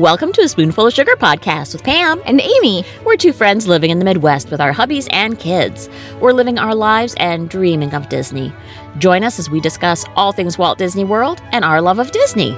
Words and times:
Welcome 0.00 0.32
to 0.32 0.40
a 0.40 0.48
Spoonful 0.48 0.86
of 0.86 0.94
Sugar 0.94 1.14
podcast 1.14 1.74
with 1.74 1.84
Pam. 1.84 2.22
And 2.24 2.40
Amy. 2.40 2.86
We're 3.04 3.18
two 3.18 3.34
friends 3.34 3.66
living 3.66 3.90
in 3.90 3.98
the 3.98 4.04
Midwest 4.06 4.50
with 4.50 4.58
our 4.58 4.72
hubbies 4.72 5.06
and 5.10 5.38
kids. 5.38 5.90
We're 6.22 6.32
living 6.32 6.58
our 6.58 6.74
lives 6.74 7.14
and 7.18 7.50
dreaming 7.50 7.92
of 7.92 8.08
Disney. 8.08 8.50
Join 8.96 9.24
us 9.24 9.38
as 9.38 9.50
we 9.50 9.60
discuss 9.60 10.06
all 10.16 10.32
things 10.32 10.56
Walt 10.56 10.78
Disney 10.78 11.04
World 11.04 11.42
and 11.52 11.66
our 11.66 11.82
love 11.82 11.98
of 11.98 12.12
Disney. 12.12 12.56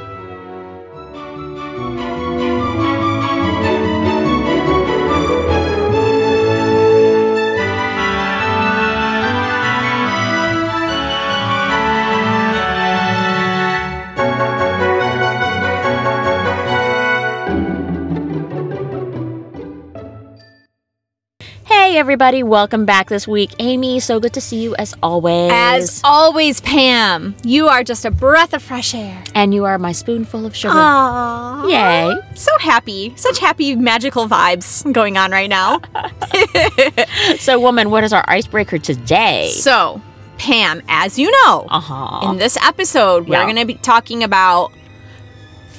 Everybody, 22.03 22.43
welcome 22.43 22.85
back 22.85 23.09
this 23.09 23.29
week. 23.29 23.53
Amy, 23.61 24.01
so 24.01 24.19
good 24.19 24.33
to 24.33 24.41
see 24.41 24.61
you 24.61 24.75
as 24.75 24.93
always. 25.05 25.53
As 25.55 26.01
always, 26.03 26.61
Pam, 26.61 27.33
you 27.45 27.69
are 27.69 27.85
just 27.85 28.05
a 28.05 28.11
breath 28.11 28.53
of 28.55 28.61
fresh 28.61 28.93
air. 28.93 29.23
and 29.37 29.55
you 29.55 29.65
are 29.65 29.79
my 29.79 29.93
spoonful 29.93 30.45
of 30.45 30.57
sugar. 30.57 30.75
Aww. 30.75 31.71
Yay. 31.71 32.21
So 32.35 32.51
happy. 32.59 33.13
Such 33.15 33.39
happy, 33.39 33.77
magical 33.77 34.27
vibes 34.27 34.91
going 34.93 35.17
on 35.17 35.31
right 35.31 35.49
now. 35.49 35.81
So, 37.39 37.61
woman, 37.61 37.91
what 37.91 38.03
is 38.05 38.13
our 38.13 38.25
icebreaker 38.29 38.79
today? 38.79 39.51
so, 39.55 40.01
Pam, 40.39 40.83
as 40.89 41.19
you 41.21 41.31
know, 41.31 41.67
Uh 41.71 41.79
huh. 41.81 42.31
in 42.33 42.39
this 42.39 42.57
episode, 42.63 43.29
we're 43.29 43.37
Yeah. 43.37 43.45
going 43.45 43.57
to 43.57 43.65
be 43.65 43.75
talking 43.75 44.25
about 44.25 44.73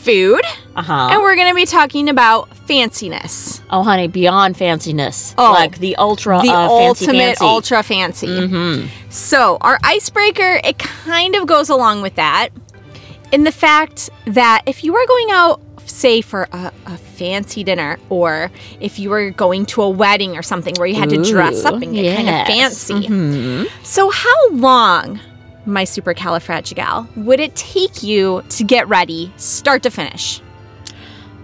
food 0.03 0.41
Uh 0.75 0.81
huh. 0.81 1.09
and 1.11 1.21
we're 1.21 1.35
going 1.35 1.49
to 1.49 1.55
be 1.55 1.65
talking 1.65 2.09
about 2.09 2.49
fanciness. 2.67 3.61
Oh, 3.69 3.83
honey, 3.83 4.07
beyond 4.07 4.55
fanciness. 4.55 5.33
Oh. 5.37 5.51
like 5.51 5.79
the 5.79 5.95
ultra 5.95 6.37
The 6.41 6.47
fancy 6.47 6.55
ultimate 6.85 7.17
fancy. 7.37 7.45
ultra 7.45 7.83
fancy. 7.83 8.27
Mm-hmm. 8.27 8.87
So, 9.09 9.57
our 9.61 9.79
icebreaker, 9.83 10.59
it 10.63 10.77
kind 10.79 11.35
of 11.35 11.47
goes 11.47 11.69
along 11.69 12.01
with 12.01 12.15
that 12.15 12.49
in 13.31 13.43
the 13.43 13.51
fact 13.51 14.09
that 14.25 14.61
if 14.65 14.83
you 14.83 14.93
were 14.93 15.05
going 15.07 15.31
out, 15.31 15.61
say, 15.85 16.21
for 16.21 16.47
a, 16.51 16.71
a 16.85 16.97
fancy 16.97 17.63
dinner, 17.63 17.97
or 18.09 18.51
if 18.79 18.99
you 18.99 19.09
were 19.09 19.31
going 19.31 19.65
to 19.67 19.81
a 19.81 19.89
wedding 19.89 20.35
or 20.37 20.41
something 20.41 20.73
where 20.77 20.87
you 20.87 20.95
had 20.95 21.09
to 21.09 21.23
dress 21.23 21.65
up 21.65 21.81
and 21.81 21.93
get 21.93 22.15
kind 22.15 22.29
of 22.29 22.47
fancy. 22.47 23.07
hmm 23.07 23.63
So, 23.83 24.09
how 24.09 24.49
long, 24.51 25.19
my 25.65 25.83
supercalifragigal, 25.83 27.15
would 27.17 27.39
it 27.39 27.55
take 27.55 28.03
you 28.03 28.43
to 28.49 28.63
get 28.63 28.87
ready, 28.87 29.31
start 29.37 29.83
to 29.83 29.89
finish? 29.91 30.41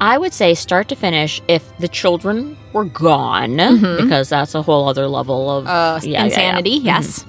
I 0.02 0.17
would 0.17 0.34
say 0.34 0.53
start 0.53 0.88
to 0.89 0.95
finish 0.95 1.42
if 1.48 1.78
the 1.80 1.88
children 1.88 2.58
were 2.73 2.86
gone, 2.86 3.52
Mhm. 3.58 3.97
because 4.02 4.30
that's 4.30 4.56
a 4.56 4.62
whole 4.62 4.88
other 4.88 5.08
level 5.08 5.50
of 5.50 5.67
Uh, 5.67 6.00
yeah, 6.03 6.09
yeah, 6.09 6.17
yeah. 6.20 6.25
insanity, 6.25 6.70
yes. 6.72 7.25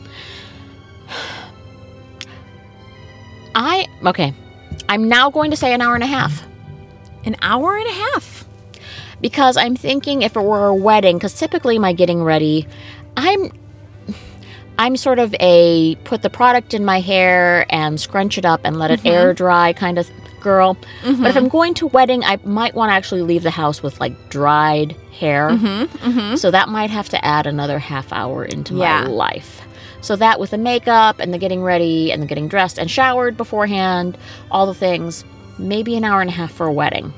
I 3.55 3.87
okay. 4.07 4.35
I'm 4.89 5.09
now 5.09 5.31
going 5.31 5.51
to 5.51 5.57
say 5.57 5.73
an 5.75 5.81
hour 5.81 5.95
and 5.95 6.05
a 6.05 6.07
half 6.07 6.45
An 7.25 7.37
hour 7.43 7.77
and 7.77 7.87
a 7.89 7.93
half. 7.93 8.45
because 9.21 9.57
I'm 9.57 9.77
thinking 9.77 10.23
if 10.23 10.37
it 10.37 10.41
were 10.43 10.67
a 10.69 10.75
wedding, 10.75 11.17
because 11.17 11.35
typically 11.35 11.79
my 11.79 11.93
getting 11.93 12.23
ready, 12.23 12.67
I'm 13.17 13.51
I'm 14.81 14.97
sort 14.97 15.19
of 15.19 15.34
a 15.41 15.95
put 16.05 16.23
the 16.23 16.31
product 16.31 16.73
in 16.73 16.86
my 16.86 17.00
hair 17.00 17.67
and 17.69 18.00
scrunch 18.00 18.39
it 18.39 18.47
up 18.47 18.62
and 18.64 18.78
let 18.78 18.91
it 18.91 19.00
Mhm. 19.03 19.11
air 19.12 19.33
dry 19.34 19.75
kind 19.75 19.98
of 19.98 20.09
girl. 20.41 20.75
But 21.03 21.10
if 21.28 21.34
Mhm. 21.34 21.37
I'm 21.37 21.49
going 21.49 21.75
to 21.75 21.87
wedding, 21.88 22.25
I 22.25 22.38
might 22.44 22.75
want 22.75 22.91
to 22.91 22.94
actually 22.94 23.21
leave 23.21 23.43
the 23.43 23.50
house 23.50 23.82
with 23.82 24.00
like 24.00 24.31
dried 24.31 24.97
hair. 25.12 25.50
Mhm, 25.50 25.87
mhm. 25.88 26.38
So 26.38 26.50
that 26.50 26.71
might 26.71 26.88
have 26.88 27.10
to 27.10 27.22
add 27.22 27.47
another 27.47 27.78
half 27.78 28.10
hour 28.10 28.43
into 28.43 28.75
Yeah. 28.77 29.03
my 29.03 29.09
life. 29.09 29.60
So 30.00 30.16
that 30.16 30.41
with 30.41 30.53
the 30.53 30.56
makeup 30.59 31.16
and 31.21 31.34
the 31.34 31.38
getting 31.38 31.62
ready 31.62 32.10
and 32.10 32.22
the 32.22 32.26
getting 32.26 32.49
dressed 32.49 32.78
and 32.78 32.91
showered 32.91 33.37
beforehand, 33.37 34.16
all 34.50 34.65
the 34.65 34.72
things, 34.72 35.25
maybe 35.59 35.94
an 35.94 36.05
hour 36.05 36.22
and 36.22 36.31
a 36.31 36.32
half 36.32 36.53
for 36.53 36.66
a 36.66 36.72
wedding. 36.72 37.12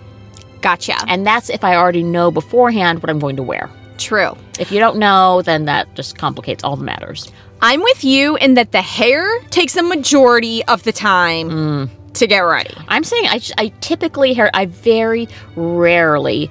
Gotcha. 0.62 0.96
And 1.06 1.24
that's 1.24 1.48
if 1.48 1.62
I 1.62 1.76
already 1.76 2.02
know 2.02 2.32
beforehand 2.32 3.02
what 3.04 3.08
I'm 3.10 3.20
going 3.20 3.36
to 3.36 3.42
wear. 3.44 3.70
True. 3.98 4.36
If 4.58 4.72
you 4.72 4.80
don't 4.80 4.96
know, 4.96 5.42
then 5.42 5.66
that 5.66 5.94
just 5.94 6.18
complicates 6.18 6.64
all 6.64 6.74
the 6.74 6.82
matters. 6.82 7.30
I'm 7.62 7.80
with 7.80 8.02
you 8.04 8.36
in 8.36 8.54
that 8.54 8.72
the 8.72 8.82
hair 8.82 9.40
takes 9.50 9.76
a 9.76 9.82
majority 9.82 10.64
of 10.66 10.82
the 10.82 10.92
time 10.92 11.48
Mm. 11.50 11.90
to 12.14 12.26
get 12.26 12.40
ready. 12.40 12.74
I'm 12.88 13.04
saying 13.04 13.26
I, 13.26 13.40
I 13.56 13.68
typically 13.80 14.34
hair, 14.34 14.50
I 14.52 14.66
very 14.66 15.28
rarely. 15.56 16.50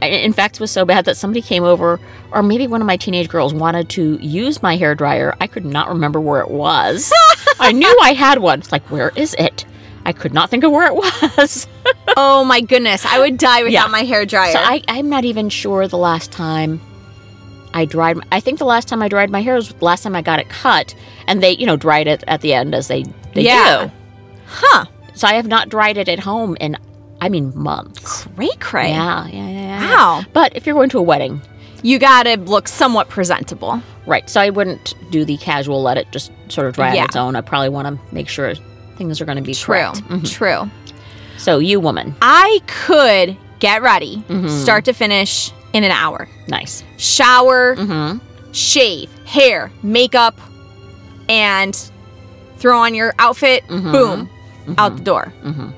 In 0.00 0.32
fact, 0.32 0.56
it 0.56 0.60
was 0.60 0.70
so 0.70 0.86
bad 0.86 1.04
that 1.04 1.16
somebody 1.18 1.42
came 1.42 1.62
over, 1.64 2.00
or 2.32 2.42
maybe 2.42 2.66
one 2.66 2.80
of 2.80 2.86
my 2.86 2.96
teenage 2.96 3.28
girls 3.28 3.52
wanted 3.52 3.90
to 3.90 4.16
use 4.22 4.62
my 4.62 4.76
hair 4.76 4.94
dryer. 4.94 5.34
I 5.40 5.46
could 5.46 5.66
not 5.66 5.88
remember 5.90 6.18
where 6.20 6.40
it 6.40 6.50
was. 6.50 7.12
I 7.60 7.72
knew 7.72 7.98
I 8.02 8.14
had 8.14 8.38
one. 8.38 8.60
It's 8.60 8.72
like, 8.72 8.84
where 8.90 9.10
is 9.16 9.34
it? 9.38 9.66
I 10.06 10.12
could 10.14 10.32
not 10.32 10.48
think 10.48 10.64
of 10.64 10.72
where 10.72 10.86
it 10.86 10.94
was. 10.94 11.66
oh 12.16 12.44
my 12.44 12.62
goodness, 12.62 13.04
I 13.04 13.18
would 13.18 13.36
die 13.36 13.58
without 13.64 13.72
Yeah. 13.72 13.86
my 13.88 14.04
hair 14.04 14.24
dryer. 14.24 14.52
So 14.52 14.58
I, 14.60 14.80
I'm 14.88 15.10
not 15.10 15.24
even 15.26 15.50
sure 15.50 15.86
the 15.86 15.98
last 15.98 16.32
time 16.32 16.80
I 17.74 17.84
dried. 17.84 18.18
I 18.32 18.40
think 18.40 18.58
the 18.58 18.64
last 18.64 18.88
time 18.88 19.02
I 19.02 19.08
dried 19.08 19.30
my 19.30 19.40
hair 19.42 19.54
was 19.54 19.68
the 19.72 19.84
last 19.84 20.02
time 20.02 20.16
I 20.16 20.22
got 20.22 20.38
it 20.40 20.48
cut, 20.48 20.94
and 21.26 21.42
they, 21.42 21.52
you 21.52 21.66
know, 21.66 21.76
dried 21.76 22.06
it 22.08 22.24
at 22.26 22.40
the 22.40 22.52
end 22.54 22.74
as 22.74 22.88
they 22.88 23.04
they 23.34 23.42
Yeah. 23.42 23.86
do. 23.86 23.92
huh? 24.46 24.86
So 25.14 25.28
I 25.28 25.34
have 25.34 25.46
not 25.46 25.68
dried 25.68 25.96
it 25.98 26.08
at 26.08 26.18
home 26.18 26.56
in, 26.60 26.76
I 27.20 27.28
mean, 27.28 27.52
months. 27.54 28.26
Cray 28.34 28.50
cray. 28.58 28.90
Yeah, 28.90 29.26
yeah, 29.28 29.48
yeah, 29.48 29.60
yeah. 29.80 29.80
Wow. 29.94 30.22
But 30.32 30.56
if 30.56 30.66
you're 30.66 30.74
going 30.74 30.88
to 30.90 30.98
a 30.98 31.02
wedding, 31.02 31.40
You 31.82 31.98
gotta 31.98 32.36
look 32.36 32.68
somewhat 32.68 33.08
presentable. 33.08 33.80
right? 34.06 34.28
So 34.28 34.40
I 34.40 34.50
wouldn't 34.50 34.94
do 35.10 35.24
the 35.24 35.36
casual, 35.38 35.80
let 35.82 35.96
it 35.96 36.06
just 36.10 36.30
sort 36.48 36.66
of 36.66 36.74
dry 36.74 36.92
Yeah. 36.94 37.00
on 37.02 37.06
its 37.06 37.16
own. 37.16 37.36
I 37.36 37.40
probably 37.42 37.68
want 37.70 37.86
to 37.88 38.14
make 38.14 38.28
sure 38.28 38.52
things 38.98 39.20
are 39.20 39.24
going 39.24 39.36
to 39.36 39.42
be 39.42 39.54
True. 39.54 39.76
Mhm. 39.76 40.30
True. 40.30 40.68
So 41.38 41.58
you, 41.58 41.78
woman, 41.80 42.16
I 42.20 42.60
could 42.66 43.36
get 43.60 43.80
ready, 43.82 44.22
Mhm. 44.28 44.50
start 44.50 44.84
to 44.86 44.92
finish 44.92 45.52
in 45.72 45.84
an 45.84 45.90
hour. 45.92 46.28
nice. 46.48 46.82
Shower, 46.96 47.76
Mm-hmm. 47.76 48.18
shave, 48.52 49.10
hair, 49.24 49.70
makeup, 49.82 50.38
and 51.28 51.74
throw 52.58 52.78
on 52.80 52.94
your 52.94 53.14
outfit. 53.18 53.62
Mhm. 53.68 53.92
Boom, 53.92 54.30
out 54.78 54.96
the 54.96 55.02
door. 55.02 55.32
Mm-hmm. 55.44 55.68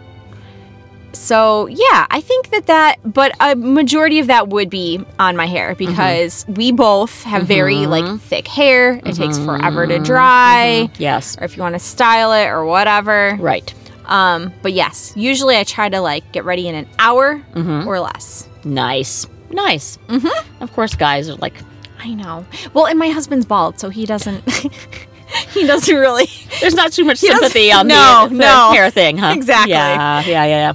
So 1.15 1.67
yeah, 1.67 2.07
I 2.11 2.21
think 2.23 2.51
that 2.51 2.67
that, 2.67 2.97
but 3.05 3.33
a 3.39 3.55
majority 3.55 4.19
of 4.19 4.29
that 4.29 4.49
would 4.49 4.71
be 4.71 5.05
on 5.19 5.37
my 5.37 5.47
hair 5.47 5.75
Mm-hmm. 5.75 5.91
because 5.91 6.47
we 6.49 6.73
both 6.73 7.23
have 7.25 7.43
very 7.47 7.77
Mhm. 7.85 7.89
like 7.89 8.21
thick 8.23 8.49
hair. 8.49 8.95
It 9.05 9.15
takes 9.15 9.39
forever 9.39 9.87
to 9.87 9.99
dry, 9.99 10.89
Yes. 10.99 11.37
or 11.39 11.45
if 11.45 11.57
you 11.57 11.63
want 11.63 11.75
to 11.75 11.79
style 11.79 12.33
it 12.33 12.47
or 12.47 12.65
whatever. 12.65 13.37
Right. 13.39 13.73
Um, 14.07 14.53
but 14.63 14.73
yes, 14.73 15.13
usually 15.15 15.57
I 15.57 15.65
try 15.65 15.89
to 15.91 16.01
like 16.01 16.33
get 16.33 16.45
ready 16.47 16.67
in 16.67 16.75
an 16.75 16.89
hour 16.99 17.43
Mm-hmm. 17.55 17.87
or 17.87 18.01
less. 18.01 18.49
Nice. 18.65 19.27
Nice. 19.53 19.99
Mhm. 20.09 20.31
Of 20.61 20.73
course, 20.73 20.95
guys 20.95 21.29
are 21.29 21.37
like, 21.37 21.55
I 22.01 22.15
know. 22.15 22.45
Well, 22.75 22.87
and 22.87 22.99
my 22.99 23.11
husband's 23.11 23.47
bald, 23.47 23.79
so 23.79 23.89
he 23.91 24.07
doesn't. 24.07 24.43
he 25.51 25.67
doesn't 25.67 25.95
really. 25.95 26.29
there's 26.61 26.75
not 26.75 26.93
too 26.93 27.05
much 27.05 27.19
sympathy 27.19 27.71
on 27.73 27.87
No, 27.87 28.27
the, 28.29 28.35
the 28.35 28.41
no. 28.41 28.71
hair 28.73 28.91
thing, 28.91 29.19
huh? 29.19 29.33
Exactly. 29.37 29.73
Yeah, 29.73 30.21
yeah, 30.27 30.45
yeah, 30.45 30.47
yeah. 30.47 30.73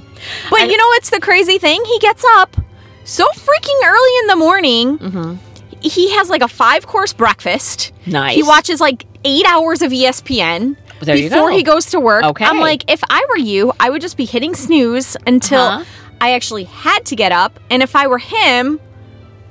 But 0.50 0.70
you 0.70 0.76
know 0.76 0.86
what's 0.88 1.10
the 1.10 1.20
crazy 1.20 1.58
thing? 1.58 1.84
He 1.84 1.98
gets 1.98 2.24
up 2.36 2.56
so 3.04 3.26
freaking 3.34 3.84
early 3.86 4.18
in 4.20 4.26
the 4.28 4.36
morning. 4.36 4.98
Mm-hmm. 4.98 5.34
He 5.80 6.10
has 6.16 6.28
like 6.28 6.42
a 6.42 6.48
five 6.48 6.86
course 6.86 7.12
breakfast. 7.12 7.92
Nice. 8.06 8.34
He 8.34 8.42
watches 8.42 8.80
like 8.80 9.06
eight 9.24 9.46
hours 9.46 9.80
of 9.82 9.92
ESPN 9.92 10.76
There 11.02 11.14
you 11.14 11.28
before 11.28 11.50
go. 11.50 11.56
he 11.56 11.62
goes 11.62 11.86
to 11.86 12.00
work. 12.00 12.24
Okay. 12.24 12.44
I'm 12.44 12.58
like, 12.58 12.90
if 12.90 13.00
I 13.08 13.24
were 13.28 13.38
you, 13.38 13.72
I 13.78 13.90
would 13.90 14.00
just 14.00 14.16
be 14.16 14.24
hitting 14.24 14.54
snooze 14.54 15.16
until 15.26 15.60
Uh-huh. 15.60 15.84
I 16.20 16.32
actually 16.34 16.64
had 16.64 17.04
to 17.06 17.16
get 17.16 17.32
up. 17.32 17.58
And 17.70 17.82
if 17.82 17.94
I 17.96 18.06
were 18.06 18.18
him, 18.18 18.80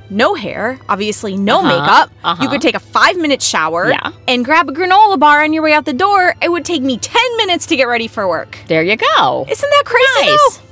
no 0.10 0.36
hair, 0.36 0.80
obviously 0.90 1.36
no 1.38 1.60
Uh-huh. 1.60 1.68
makeup. 1.68 2.12
Uh-huh. 2.24 2.44
You 2.44 2.50
could 2.50 2.62
take 2.62 2.76
a 2.76 2.80
five 2.80 3.18
minute 3.18 3.42
shower 3.42 3.90
Yeah. 3.90 4.12
and 4.28 4.44
grab 4.46 4.70
a 4.70 4.72
granola 4.72 5.20
bar 5.20 5.44
on 5.44 5.54
your 5.54 5.64
way 5.64 5.74
out 5.74 5.86
the 5.86 5.94
door. 5.94 6.36
It 6.42 6.50
would 6.50 6.66
take 6.66 6.82
me 6.82 6.98
10 6.98 7.22
minutes 7.38 7.66
to 7.68 7.76
get 7.76 7.88
ready 7.88 8.08
for 8.08 8.28
work. 8.28 8.58
There 8.68 8.84
you 8.84 8.96
go. 8.96 9.46
Isn't 9.50 9.70
that 9.70 9.84
crazy? 9.86 10.30
Nice. 10.32 10.58
though? 10.58 10.64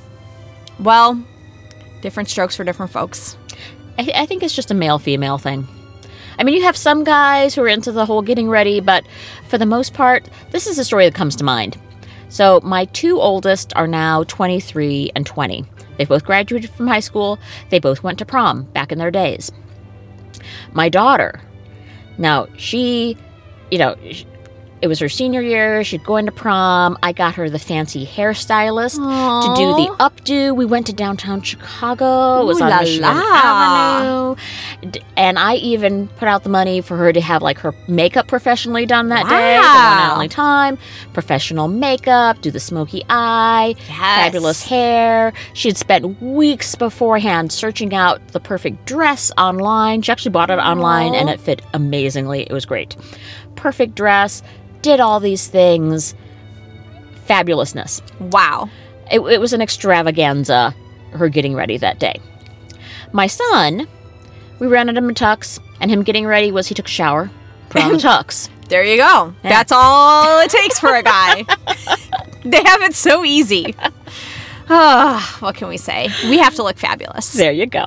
Well, 0.84 1.22
different 2.02 2.28
strokes 2.28 2.56
for 2.56 2.64
different 2.64 2.92
folks. 2.92 3.36
I, 3.98 4.10
I 4.14 4.26
think 4.26 4.42
it's 4.42 4.54
just 4.54 4.70
a 4.70 4.74
male 4.74 4.98
female 4.98 5.38
thing. 5.38 5.66
I 6.38 6.44
mean, 6.44 6.54
you 6.54 6.62
have 6.64 6.76
some 6.76 7.02
guys 7.02 7.54
who 7.54 7.62
are 7.62 7.68
into 7.68 7.90
the 7.92 8.04
whole 8.04 8.20
getting 8.20 8.48
ready, 8.50 8.80
but 8.80 9.04
for 9.48 9.56
the 9.56 9.64
most 9.64 9.94
part, 9.94 10.28
this 10.50 10.66
is 10.66 10.78
a 10.78 10.84
story 10.84 11.06
that 11.06 11.14
comes 11.14 11.34
to 11.36 11.44
mind. 11.44 11.78
So, 12.28 12.60
my 12.62 12.84
two 12.86 13.18
oldest 13.20 13.72
are 13.76 13.86
now 13.86 14.24
23 14.24 15.12
and 15.14 15.24
20. 15.24 15.64
They 15.98 16.04
both 16.04 16.24
graduated 16.24 16.70
from 16.70 16.86
high 16.86 17.00
school. 17.00 17.38
They 17.70 17.78
both 17.78 18.02
went 18.02 18.18
to 18.18 18.24
prom 18.26 18.64
back 18.64 18.92
in 18.92 18.98
their 18.98 19.10
days. 19.10 19.50
My 20.72 20.88
daughter, 20.88 21.40
now 22.18 22.46
she, 22.56 23.16
you 23.70 23.78
know, 23.78 23.96
it 24.82 24.88
was 24.88 24.98
her 24.98 25.08
senior 25.08 25.40
year. 25.40 25.82
She'd 25.84 26.04
go 26.04 26.16
into 26.16 26.32
prom. 26.32 26.98
I 27.02 27.12
got 27.12 27.34
her 27.36 27.48
the 27.48 27.58
fancy 27.58 28.06
hairstylist 28.06 28.96
to 28.96 29.54
do 29.56 29.72
the 29.74 29.96
updo. 29.98 30.54
We 30.54 30.66
went 30.66 30.86
to 30.86 30.92
downtown 30.92 31.40
Chicago. 31.42 32.42
It 32.42 32.44
was 32.44 32.60
Ooh 32.60 32.64
on 32.64 32.70
la 32.70 32.80
Michigan 32.80 33.02
la. 33.02 33.10
Avenue. 33.10 34.42
And 35.16 35.38
I 35.38 35.54
even 35.56 36.06
put 36.08 36.28
out 36.28 36.42
the 36.42 36.48
money 36.50 36.80
for 36.80 36.96
her 36.96 37.12
to 37.12 37.20
have 37.20 37.40
like 37.42 37.58
her 37.60 37.74
makeup 37.88 38.28
professionally 38.28 38.84
done 38.86 39.08
that 39.08 39.24
day. 39.28 39.56
The 39.56 39.62
one 39.62 39.64
and 39.64 39.64
Wow. 39.64 40.12
only 40.14 40.28
time. 40.28 40.78
Professional 41.14 41.66
makeup, 41.68 42.40
do 42.42 42.50
the 42.50 42.60
smoky 42.60 43.02
eye, 43.08 43.74
Yes. 43.88 43.88
fabulous 43.88 44.62
hair. 44.62 45.32
She 45.54 45.68
had 45.68 45.76
spent 45.78 46.20
weeks 46.22 46.74
beforehand 46.74 47.52
searching 47.52 47.94
out 47.94 48.20
the 48.28 48.40
perfect 48.40 48.84
dress 48.86 49.32
online. 49.38 50.02
She 50.02 50.12
actually 50.12 50.32
bought 50.32 50.50
it 50.50 50.58
online 50.58 51.14
and 51.14 51.30
it 51.30 51.40
fit 51.40 51.62
amazingly. 51.72 52.42
It 52.42 52.52
was 52.52 52.66
great. 52.66 52.96
Perfect 53.56 53.94
dress, 53.94 54.42
did 54.82 55.00
all 55.00 55.20
these 55.20 55.48
things. 55.48 56.14
Fabulousness. 57.26 58.02
Wow. 58.20 58.68
It, 59.10 59.20
it 59.20 59.40
was 59.40 59.52
an 59.52 59.60
extravaganza, 59.62 60.74
her 61.12 61.28
getting 61.28 61.54
ready 61.54 61.76
that 61.78 61.98
day. 61.98 62.20
My 63.12 63.26
son, 63.26 63.86
we 64.58 64.66
ran 64.66 64.88
him 64.88 65.08
in 65.08 65.14
tux, 65.14 65.58
and 65.80 65.90
him 65.90 66.02
getting 66.02 66.26
ready 66.26 66.50
was 66.52 66.66
he 66.66 66.74
took 66.74 66.86
a 66.86 66.90
shower, 66.90 67.30
put 67.68 67.82
on 67.82 67.92
the 67.92 67.98
tux. 67.98 68.48
There 68.68 68.82
you 68.82 68.96
go. 68.96 69.32
Yeah. 69.44 69.50
That's 69.50 69.70
all 69.70 70.40
it 70.40 70.50
takes 70.50 70.80
for 70.80 70.92
a 70.92 71.00
guy. 71.00 71.44
they 72.44 72.60
have 72.64 72.82
it 72.82 72.94
so 72.94 73.24
easy. 73.24 73.74
Ah, 74.68 75.36
what 75.38 75.54
can 75.54 75.68
we 75.68 75.76
say? 75.76 76.08
We 76.24 76.38
have 76.38 76.56
to 76.56 76.64
look 76.64 76.76
fabulous. 76.76 77.32
There 77.32 77.52
you 77.52 77.66
go. 77.66 77.86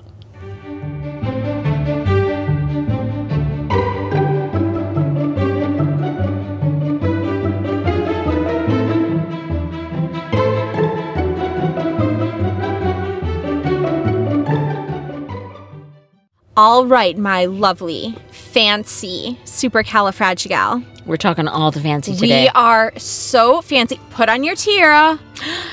All 16.61 16.85
right, 16.85 17.17
my 17.17 17.45
lovely, 17.45 18.13
fancy, 18.31 19.39
supercalifragigal. 19.45 21.05
We're 21.05 21.15
talking 21.15 21.47
all 21.47 21.71
the 21.71 21.79
fancy 21.79 22.13
today. 22.13 22.43
We 22.43 22.49
are 22.49 22.91
so 22.97 23.61
fancy. 23.61 23.97
Put 24.09 24.27
on 24.27 24.43
your 24.43 24.57
tiara, 24.57 25.17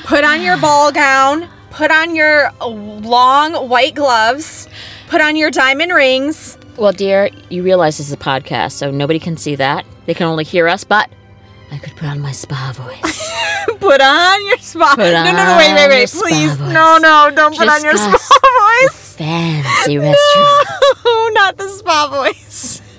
put 0.04 0.22
on 0.22 0.42
your 0.42 0.56
ball 0.58 0.92
gown, 0.92 1.48
put 1.70 1.90
on 1.90 2.14
your 2.14 2.52
long 2.60 3.68
white 3.68 3.96
gloves, 3.96 4.68
put 5.08 5.20
on 5.20 5.34
your 5.34 5.50
diamond 5.50 5.92
rings. 5.92 6.56
Well, 6.76 6.92
dear, 6.92 7.30
you 7.50 7.64
realize 7.64 7.98
this 7.98 8.06
is 8.06 8.12
a 8.12 8.16
podcast, 8.16 8.70
so 8.74 8.92
nobody 8.92 9.18
can 9.18 9.36
see 9.36 9.56
that. 9.56 9.84
They 10.04 10.14
can 10.14 10.28
only 10.28 10.44
hear 10.44 10.68
us, 10.68 10.84
but 10.84 11.10
I 11.72 11.78
could 11.78 11.96
put 11.96 12.06
on 12.06 12.20
my 12.20 12.30
spa 12.30 12.72
voice. 12.72 13.32
Put 13.80 14.00
on 14.00 14.46
your 14.46 14.58
spa. 14.58 14.94
Put 14.94 15.12
no, 15.12 15.24
no, 15.24 15.32
no, 15.32 15.56
wait, 15.58 15.74
wait, 15.74 15.88
wait, 15.88 16.08
please. 16.08 16.56
No, 16.60 16.98
no, 16.98 17.32
don't 17.34 17.56
put 17.56 17.68
on 17.68 17.82
your 17.82 17.96
spa 17.96 18.16
voice. 18.82 19.05
Fancy 19.16 19.98
restaurant. 19.98 20.68
No, 21.04 21.28
not 21.34 21.56
the 21.56 21.68
spa 21.68 22.08
voice. 22.10 22.82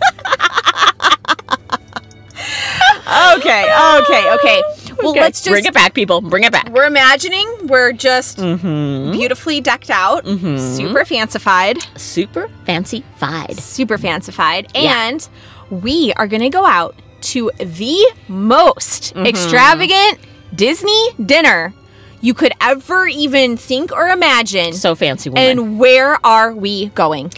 okay, 3.38 3.64
okay, 4.02 4.34
okay. 4.36 4.64
Well, 5.00 5.12
Okay, 5.12 5.22
let's 5.22 5.42
just. 5.42 5.52
bring 5.52 5.66
it 5.66 5.74
back, 5.74 5.94
people. 5.94 6.22
Bring 6.22 6.44
it 6.44 6.52
back. 6.52 6.69
We're 6.69 6.88
imagining 6.88 7.48
we're 7.68 7.94
just 7.94 8.38
Mm-hmm. 8.40 9.12
beautifully 9.12 9.62
decked 9.62 9.90
out, 9.92 10.25
Mhm. 10.25 10.60
super 10.75 11.06
fancified, 11.06 11.78
Super 11.98 12.50
fancy 12.66 13.04
fied. 13.18 13.60
super 13.60 13.98
fancified, 14.00 14.68
Yeah. 14.74 15.08
and 15.08 15.28
we 15.69 16.14
are 16.18 16.25
going 16.28 16.42
to 16.42 16.50
go 16.50 16.66
out 16.66 16.96
to 17.22 17.52
the 17.60 18.12
most 18.28 19.14
Mhm. 19.16 19.28
extravagant 19.28 20.18
Disney 20.56 21.12
dinner 21.24 21.74
you 22.22 22.34
could 22.34 22.54
ever 22.62 23.08
even 23.08 23.58
think 23.58 23.92
or 23.92 24.08
imagine. 24.08 24.74
So 24.74 24.96
fancy 24.96 25.30
woman. 25.30 25.44
and 25.50 25.80
where 25.80 26.18
are 26.25 26.54
we 26.54 26.88
going? 26.88 27.31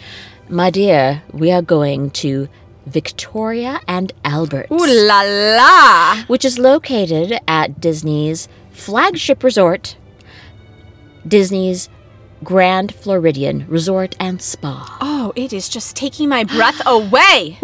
My 0.50 0.70
dear, 0.70 1.22
we 1.32 1.52
are 1.52 1.62
going 1.62 2.10
to 2.12 2.48
Victoria 2.88 3.80
and 3.88 4.12
Albert's, 4.26 4.72
Ooh 4.72 4.88
la 5.08 5.22
la! 5.22 6.24
which 6.28 6.44
is 6.44 6.58
located 6.58 7.40
at 7.48 7.80
Disney's 7.80 8.48
flagship 8.72 9.44
resort, 9.44 9.96
Disney's 11.28 11.90
Grand 12.44 12.96
Floridian 12.96 13.66
Resort 13.68 14.16
and 14.20 14.42
Spa. 14.42 14.98
Oh, 15.02 15.34
it 15.36 15.54
is 15.54 15.70
just 15.70 15.96
taking 15.96 16.30
my 16.30 16.44
breath 16.46 16.82
away. 16.86 17.60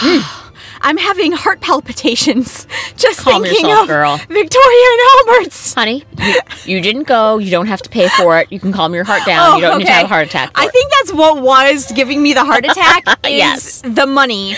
I'm 0.82 0.96
having 0.96 1.32
heart 1.32 1.60
palpitations 1.60 2.66
just 2.96 3.20
Calm 3.20 3.42
thinking 3.42 3.66
yourself, 3.66 3.82
of 3.82 3.88
girl. 3.88 4.16
Victoria 4.16 4.86
and 4.92 5.00
Albert's. 5.28 5.74
Honey, 5.74 6.04
you, 6.18 6.40
you 6.64 6.80
didn't 6.80 7.04
go. 7.04 7.38
You 7.38 7.50
don't 7.50 7.66
have 7.66 7.82
to 7.82 7.90
pay 7.90 8.08
for 8.08 8.38
it. 8.38 8.50
You 8.52 8.60
can 8.60 8.72
calm 8.72 8.94
your 8.94 9.04
heart 9.04 9.24
down. 9.26 9.56
you 9.56 9.62
don't 9.62 9.78
need 9.78 9.84
to 9.86 9.90
Oh, 9.90 9.94
okay. 9.94 9.98
have 10.00 10.04
a 10.06 10.08
heart 10.08 10.26
attack. 10.28 10.50
I 10.54 10.66
it. 10.66 10.72
think 10.72 10.90
that's 10.92 11.12
what 11.12 11.42
was 11.42 11.90
giving 11.92 12.22
me 12.22 12.32
the 12.34 12.44
heart 12.44 12.64
attack 12.70 13.04
is 13.24 13.32
Yes. 13.32 13.82
the 13.82 14.06
money. 14.06 14.54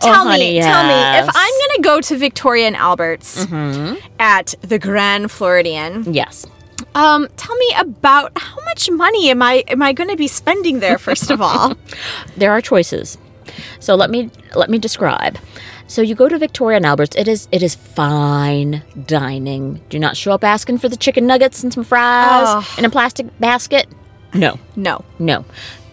Tell 0.00 0.24
me, 0.24 0.30
honey, 0.30 0.60
tell 0.60 0.84
me, 0.84 1.18
if. 1.18 1.30
I'm 1.34 1.52
gonna 1.68 1.82
go 1.82 2.00
to 2.00 2.16
Victoria 2.16 2.66
and 2.66 2.76
Albert's 2.76 3.44
Mhm. 3.46 4.00
at 4.18 4.54
the 4.62 4.78
Grand 4.78 5.30
Floridian, 5.30 6.12
Yes. 6.12 6.46
um, 6.94 7.28
tell 7.36 7.56
me 7.56 7.74
about 7.78 8.32
how 8.36 8.56
much 8.64 8.90
money 8.90 9.30
am 9.30 9.42
I 9.42 9.64
am 9.68 9.82
I 9.82 9.92
gonna 9.92 10.16
be 10.16 10.28
spending 10.28 10.80
there, 10.80 10.98
first 10.98 11.30
of 11.30 11.40
all? 11.40 11.74
there 12.36 12.50
are 12.52 12.60
choices. 12.60 13.18
So 13.80 13.94
let 13.94 14.10
me 14.10 14.30
let 14.54 14.70
me 14.70 14.78
describe. 14.78 15.38
So 15.86 16.00
you 16.02 16.14
go 16.14 16.28
to 16.28 16.38
Victoria 16.38 16.76
and 16.76 16.86
Albert's. 16.86 17.16
It 17.16 17.28
is 17.28 17.48
it 17.52 17.62
is 17.62 17.74
fine 17.74 18.82
dining. 19.06 19.80
Do 19.88 19.98
not 19.98 20.16
show 20.16 20.32
up 20.32 20.44
asking 20.44 20.78
for 20.78 20.88
the 20.88 20.96
chicken 20.96 21.26
nuggets 21.26 21.62
and 21.62 21.72
some 21.72 21.84
fries 21.84 22.46
Ugh. 22.48 22.64
in 22.78 22.84
a 22.84 22.90
plastic 22.90 23.26
basket. 23.40 23.86
No, 24.34 24.58
No. 24.76 25.04
no. 25.18 25.44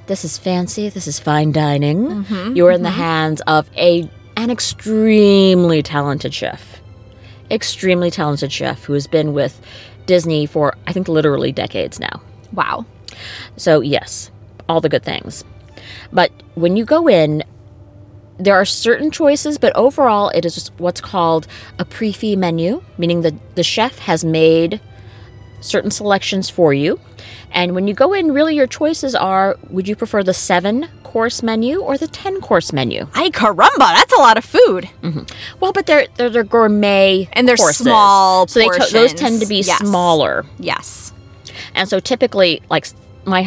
This 0.07 0.23
is 0.25 0.37
fancy. 0.37 0.89
This 0.89 1.05
is 1.07 1.19
fine 1.19 1.51
dining. 1.51 2.23
Mhm, 2.23 2.55
You're 2.55 2.71
in 2.71 2.83
the 2.83 2.89
hands 2.91 3.41
of 3.47 3.69
a 3.77 4.09
an 4.37 4.49
extremely 4.49 5.83
talented 5.83 6.33
chef. 6.33 6.81
Extremely 7.51 8.09
talented 8.09 8.51
chef 8.51 8.83
who 8.85 8.93
has 8.93 9.07
been 9.07 9.33
with 9.33 9.59
Disney 10.05 10.45
for 10.45 10.75
I 10.87 10.93
think 10.93 11.07
literally 11.09 11.51
decades 11.51 11.99
now. 11.99 12.21
Wow. 12.53 12.85
So, 13.57 13.81
yes, 13.81 14.31
all 14.69 14.79
the 14.81 14.87
good 14.89 15.03
things. 15.03 15.43
But 16.13 16.31
when 16.55 16.77
you 16.77 16.85
go 16.85 17.07
in, 17.09 17.43
there 18.39 18.55
are 18.55 18.65
certain 18.65 19.11
choices, 19.11 19.57
but 19.57 19.75
overall, 19.75 20.29
it 20.29 20.45
is 20.45 20.69
what's 20.77 21.01
called 21.01 21.45
a 21.77 21.85
prix 21.85 22.11
fixe 22.13 22.37
menu, 22.37 22.81
meaning 22.97 23.21
that 23.21 23.33
the 23.55 23.63
chef 23.63 23.99
has 23.99 24.23
made 24.23 24.79
certain 25.61 25.91
selections 25.91 26.49
for 26.49 26.73
you. 26.73 26.99
And 27.51 27.75
when 27.75 27.87
you 27.87 27.93
go 27.93 28.13
in, 28.13 28.31
really 28.31 28.55
your 28.55 28.67
choices 28.67 29.13
are 29.15 29.57
would 29.69 29.87
you 29.87 29.95
prefer 29.95 30.23
the 30.23 30.33
seven 30.33 30.87
course 31.03 31.41
menu 31.43 31.79
or 31.81 31.97
the 31.97 32.07
10 32.07 32.39
course 32.39 32.71
menu? 32.71 33.07
Ay 33.15 33.29
caramba, 33.31 33.77
that's 33.79 34.13
a 34.13 34.19
lot 34.21 34.37
of 34.37 34.45
food. 34.45 34.87
Mm-hmm. 35.01 35.23
Well, 35.59 35.73
but 35.73 35.85
they're, 35.87 36.07
they're, 36.15 36.29
they're 36.29 36.43
gourmet 36.43 37.27
And 37.33 37.47
they're 37.47 37.57
courses. 37.57 37.85
small 37.87 38.47
So 38.47 38.59
they 38.59 38.67
to- 38.69 38.93
those 38.93 39.13
tend 39.13 39.41
to 39.41 39.47
be 39.47 39.57
Yes. 39.61 39.79
smaller. 39.79 40.45
Yes. 40.59 41.11
And 41.73 41.89
so 41.89 41.99
typically, 41.99 42.61
like 42.69 42.87
my 43.25 43.41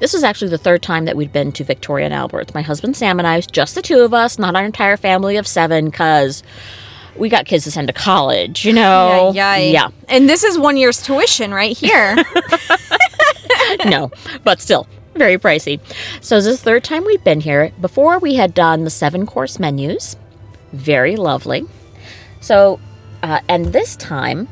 this 0.00 0.14
is 0.14 0.24
actually 0.24 0.50
the 0.50 0.58
third 0.58 0.82
time 0.82 1.04
that 1.04 1.16
we've 1.16 1.32
been 1.32 1.52
to 1.52 1.64
Victoria 1.64 2.06
and 2.06 2.14
Albert's. 2.14 2.54
My 2.54 2.62
husband 2.62 2.96
Sam 2.96 3.18
and 3.20 3.28
I, 3.28 3.40
just 3.42 3.74
the 3.74 3.82
two 3.82 4.00
of 4.00 4.12
us, 4.12 4.38
not 4.38 4.56
our 4.56 4.64
entire 4.64 4.96
family 4.96 5.36
of 5.36 5.46
seven, 5.46 5.90
because 5.90 6.42
we 7.16 7.28
got 7.28 7.46
kids 7.46 7.64
to 7.64 7.70
send 7.70 7.86
to 7.88 7.92
college. 7.92 8.64
You 8.64 8.72
know, 8.72 9.32
yeah, 9.34 9.56
yeah, 9.56 9.88
And 10.08 10.28
this 10.28 10.42
is 10.42 10.58
one 10.58 10.76
year's 10.76 11.02
tuition 11.02 11.52
right 11.52 11.76
here. 11.76 12.16
no, 13.84 14.10
but 14.42 14.60
still 14.60 14.88
very 15.14 15.38
pricey. 15.38 15.80
So 16.20 16.36
this 16.36 16.46
is 16.46 16.58
the 16.58 16.64
third 16.64 16.84
time 16.84 17.04
we've 17.04 17.22
been 17.22 17.40
here. 17.40 17.72
Before 17.80 18.18
we 18.18 18.34
had 18.34 18.54
done 18.54 18.84
the 18.84 18.90
seven 18.90 19.26
course 19.26 19.58
menus, 19.58 20.16
very 20.72 21.16
lovely. 21.16 21.66
So, 22.40 22.80
uh, 23.22 23.40
and 23.48 23.66
this 23.66 23.96
time. 23.96 24.48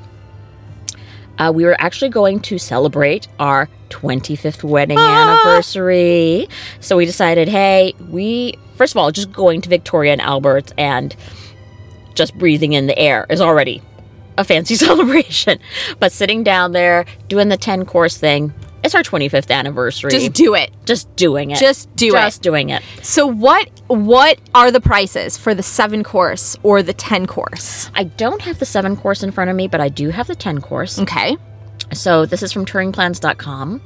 Uh, 1.38 1.52
we 1.55 1.64
were 1.64 1.81
actually 1.81 2.09
going 2.09 2.40
to 2.40 2.59
celebrate 2.59 3.28
our 3.38 3.69
25th 3.90 4.62
wedding 4.64 4.99
Ah. 4.99 5.45
anniversary. 5.45 6.49
So 6.80 6.97
we 6.97 7.07
decided, 7.07 7.49
hey, 7.49 7.95
we, 8.11 8.54
first 8.76 8.92
of 8.95 8.99
all, 8.99 9.11
just 9.11 9.33
going 9.33 9.61
to 9.62 9.68
Victoria 9.68 10.12
and 10.12 10.21
Albert's 10.21 10.73
and 10.78 11.14
just 12.14 12.37
breathing 12.37 12.73
in 12.73 12.87
the 12.87 12.99
air 12.99 13.26
is 13.30 13.40
already 13.40 13.83
a 14.37 14.45
fancy 14.45 14.75
celebration. 14.87 15.59
But 15.99 16.12
sitting 16.12 16.42
down 16.42 16.73
there, 16.73 17.04
doing 17.28 17.49
the 17.49 17.57
10 17.57 17.85
course 17.87 18.16
thing, 18.16 18.52
it's 18.85 18.95
our 18.95 19.02
25th 19.02 19.50
anniversary. 19.50 20.11
Just 20.12 20.33
do 20.35 20.54
it. 20.54 20.71
Just 20.85 21.14
doing 21.16 21.50
it. 21.50 21.59
Just 21.59 21.95
do 21.97 22.09
it. 22.09 22.12
Just 22.12 22.42
doing 22.42 22.71
it. 22.71 22.80
it. 22.97 23.04
So 23.04 23.26
what 23.26 23.68
what 23.88 24.38
are 24.54 24.71
the 24.71 24.80
prices 24.80 25.37
for 25.37 25.52
the 25.52 25.64
7 25.64 26.04
course 26.04 26.57
or 26.62 26.83
the 26.83 26.92
10 26.92 27.26
course? 27.26 27.90
I 27.95 28.04
don't 28.04 28.40
have 28.42 28.61
the 28.61 28.66
7 28.66 28.97
course 28.97 29.25
in 29.25 29.33
front 29.33 29.50
of 29.50 29.57
me, 29.57 29.66
but 29.66 29.80
I 29.80 29.88
do 29.88 30.11
have 30.11 30.28
the 30.28 30.37
10 30.37 30.61
course. 30.61 30.99
Okay. 31.00 31.37
So 31.92 32.26
this 32.26 32.42
is 32.42 32.52
from 32.52 32.66
touringplans.com. 32.66 33.80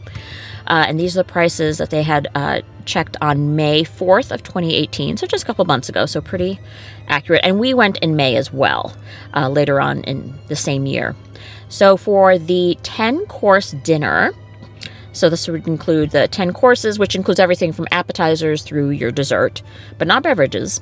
Uh, 0.66 0.84
and 0.86 0.98
these 0.98 1.16
are 1.16 1.20
the 1.20 1.28
prices 1.28 1.78
that 1.78 1.90
they 1.90 2.02
had 2.02 2.28
uh, 2.34 2.60
checked 2.84 3.16
on 3.20 3.56
May 3.56 3.82
4th 3.82 4.30
of 4.30 4.42
2018, 4.42 5.16
so 5.16 5.26
just 5.26 5.42
a 5.42 5.46
couple 5.46 5.64
months 5.64 5.88
ago, 5.88 6.06
so 6.06 6.20
pretty 6.20 6.60
accurate. 7.08 7.40
And 7.42 7.58
we 7.58 7.74
went 7.74 7.98
in 7.98 8.16
May 8.16 8.36
as 8.36 8.52
well, 8.52 8.94
uh, 9.34 9.48
later 9.48 9.80
on 9.80 10.04
in 10.04 10.38
the 10.48 10.56
same 10.56 10.86
year. 10.86 11.16
So 11.68 11.96
for 11.96 12.38
the 12.38 12.78
10 12.82 13.26
course 13.26 13.72
dinner, 13.82 14.32
so 15.12 15.28
this 15.28 15.48
would 15.48 15.66
include 15.66 16.10
the 16.10 16.28
10 16.28 16.52
courses, 16.52 16.98
which 16.98 17.14
includes 17.14 17.40
everything 17.40 17.72
from 17.72 17.86
appetizers 17.90 18.62
through 18.62 18.90
your 18.90 19.10
dessert, 19.10 19.62
but 19.98 20.08
not 20.08 20.22
beverages. 20.22 20.80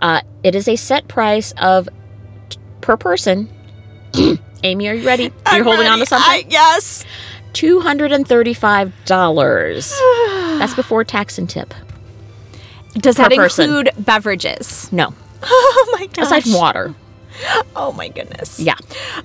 Uh, 0.00 0.20
it 0.42 0.54
is 0.54 0.68
a 0.68 0.76
set 0.76 1.06
price 1.08 1.52
of 1.58 1.88
per 2.80 2.96
person. 2.96 3.48
Amy, 4.62 4.88
are 4.88 4.94
you 4.94 5.06
ready? 5.06 5.24
You're 5.52 5.64
holding 5.64 5.86
on 5.86 5.98
to 5.98 6.06
something? 6.06 6.50
yes. 6.50 7.04
$235. 7.52 8.98
That's 10.58 10.74
before 10.74 11.04
tax 11.04 11.38
and 11.38 11.48
tip. 11.48 11.72
Does 12.94 13.16
that 13.16 13.30
person. 13.32 13.64
include 13.64 13.90
beverages? 14.04 14.90
No, 14.92 15.12
Oh 15.42 15.96
my 15.98 16.06
gosh. 16.06 16.26
aside 16.26 16.42
from 16.44 16.52
water. 16.54 16.94
Oh 17.76 17.92
my 17.92 18.08
goodness. 18.08 18.58
Yeah. 18.58 18.76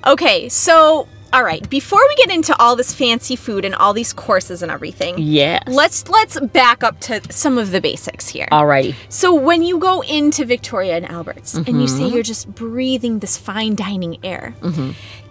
Okay, 0.06 0.50
so 0.50 1.08
all 1.34 1.44
right, 1.44 1.68
before 1.70 2.00
we 2.10 2.16
get 2.16 2.30
into 2.30 2.56
all 2.60 2.76
this 2.76 2.94
fancy 2.94 3.36
food 3.36 3.66
and 3.66 3.74
all 3.76 3.94
these 3.94 4.14
courses 4.14 4.62
and 4.62 4.72
everything, 4.72 5.16
Yes. 5.18 5.64
let's 5.68 6.08
let's 6.10 6.40
back 6.40 6.84
up 6.84 7.00
to 7.02 7.22
some 7.32 7.58
of 7.58 7.72
the 7.72 7.80
basics 7.82 8.28
here. 8.28 8.48
Alrighty. 8.52 8.96
So 9.10 9.34
when 9.34 9.62
you 9.64 9.80
go 9.80 10.02
into 10.02 10.46
Victoria 10.46 10.98
and 10.98 11.10
Alberts 11.10 11.54
and 11.54 11.68
you 11.68 11.74
Mm-hmm. 11.74 11.98
say 11.98 12.08
you're 12.08 12.24
just 12.24 12.54
breathing 12.54 13.20
this 13.20 13.38
fine 13.38 13.76
dining 13.76 14.18
air, 14.24 14.54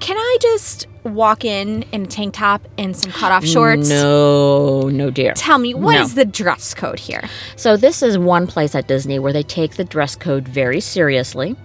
can 0.00 0.16
I 0.16 0.37
just 0.40 0.87
walk 1.04 1.45
in 1.45 1.83
in 1.92 2.02
a 2.04 2.07
tank 2.07 2.35
top 2.35 2.66
and 2.78 2.97
some 2.97 3.11
cutoff 3.12 3.45
shorts? 3.45 3.88
No, 3.88 4.88
no, 4.88 5.11
dear. 5.11 5.33
Tell 5.35 5.59
me, 5.59 5.75
what 5.75 5.97
is 6.00 6.14
No. 6.16 6.25
the 6.25 6.30
dress 6.30 6.75
code 6.75 6.99
here? 6.99 7.23
So 7.57 7.76
this 7.76 8.02
is 8.02 8.16
one 8.19 8.47
place 8.47 8.75
at 8.75 8.87
Disney 8.88 9.19
where 9.19 9.33
they 9.33 9.42
take 9.42 9.76
the 9.76 9.85
dress 9.85 10.16
code 10.16 10.47
very 10.49 10.80
seriously. 10.80 11.57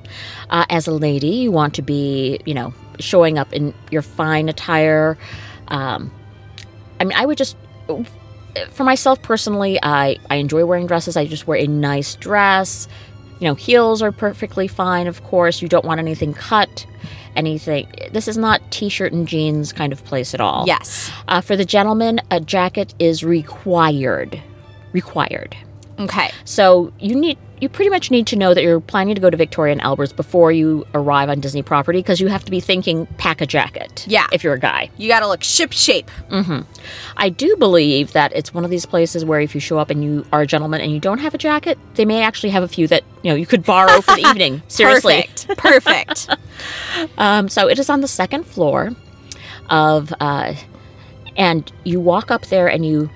Uh, 0.49 0.65
as 0.69 0.87
a 0.87 0.91
lady, 0.91 1.29
you 1.29 1.51
want 1.51 1.73
to 1.75 1.81
be, 1.81 2.39
you 2.45 2.53
know, 2.53 2.73
showing 2.99 3.37
up 3.37 3.53
in 3.53 3.73
your 3.91 4.01
fine 4.01 4.49
attire. 4.49 5.17
Um, 5.67 6.11
I 6.99 7.03
mean, 7.03 7.17
I 7.17 7.25
would 7.25 7.37
just, 7.37 7.57
for 8.71 8.83
myself 8.83 9.21
personally, 9.21 9.79
I 9.83 10.17
I 10.29 10.35
enjoy 10.35 10.65
wearing 10.65 10.87
dresses. 10.87 11.17
I 11.17 11.25
just 11.25 11.47
wear 11.47 11.59
a 11.59 11.67
nice 11.67 12.15
dress. 12.15 12.87
You 13.39 13.47
know, 13.47 13.55
heels 13.55 14.01
are 14.01 14.11
perfectly 14.11 14.67
fine. 14.67 15.07
Of 15.07 15.23
course, 15.23 15.61
you 15.61 15.67
don't 15.67 15.85
want 15.85 15.99
anything 15.99 16.33
cut. 16.33 16.85
Anything. 17.35 17.91
This 18.13 18.29
is 18.29 18.37
not 18.37 18.61
t-shirt 18.71 19.11
and 19.11 19.27
jeans 19.27 19.73
kind 19.73 19.91
of 19.91 20.05
place 20.05 20.33
at 20.33 20.39
all. 20.39 20.63
Yes. 20.65 21.11
Uh, 21.27 21.41
for 21.41 21.57
the 21.57 21.65
gentleman, 21.65 22.21
a 22.31 22.39
jacket 22.39 22.95
is 22.97 23.25
required. 23.25 24.41
Required. 24.93 25.57
Okay. 25.99 26.31
So 26.43 26.91
you 26.99 27.15
need 27.15 27.37
you 27.61 27.69
pretty 27.69 27.89
much 27.89 28.11
need 28.11 28.27
to 28.27 28.35
know 28.35 28.53
that 28.53 28.63
you're 28.63 28.81
planning 28.81 29.15
to 29.15 29.21
go 29.21 29.29
to 29.29 29.37
Victoria 29.37 29.71
and 29.71 29.81
Albert's 29.81 30.11
before 30.11 30.51
you 30.51 30.85
arrive 30.93 31.29
on 31.29 31.39
Disney 31.39 31.61
property 31.61 31.99
because 31.99 32.19
you 32.19 32.27
have 32.27 32.43
to 32.43 32.51
be 32.51 32.59
thinking 32.59 33.05
pack 33.17 33.39
a 33.39 33.45
jacket. 33.45 34.05
Yeah. 34.07 34.27
If 34.33 34.43
you're 34.43 34.53
a 34.53 34.59
guy. 34.59 34.89
You 34.97 35.07
got 35.07 35.21
to 35.21 35.27
look 35.27 35.41
ship 35.41 35.71
shape. 35.71 36.11
Mm-hmm. 36.29 36.61
I 37.17 37.29
do 37.29 37.55
believe 37.55 38.11
that 38.11 38.35
it's 38.35 38.53
one 38.53 38.65
of 38.65 38.71
these 38.71 38.85
places 38.85 39.23
where 39.23 39.39
if 39.39 39.55
you 39.55 39.61
show 39.61 39.77
up 39.79 39.89
and 39.89 40.03
you 40.03 40.25
are 40.33 40.41
a 40.41 40.47
gentleman 40.47 40.81
and 40.81 40.91
you 40.91 40.99
don't 40.99 41.19
have 41.19 41.33
a 41.33 41.37
jacket, 41.37 41.79
they 41.95 42.03
may 42.05 42.21
actually 42.21 42.49
have 42.49 42.63
a 42.63 42.67
few 42.67 42.87
that, 42.87 43.03
you 43.23 43.31
know, 43.31 43.35
you 43.35 43.45
could 43.45 43.63
borrow 43.63 44.01
for 44.01 44.15
the 44.15 44.21
evening. 44.29 44.61
Seriously. 44.67 45.29
Perfect. 45.47 45.57
Perfect. 45.57 46.29
Um, 47.17 47.49
so 47.49 47.67
it 47.67 47.77
is 47.77 47.89
on 47.89 47.99
the 47.99 48.07
second 48.07 48.45
floor 48.45 48.91
of, 49.69 50.13
uh, 50.21 50.53
and 51.35 51.69
you 51.83 51.99
walk 51.99 52.31
up 52.31 52.45
there 52.47 52.67
and 52.67 52.85
you, 52.85 53.09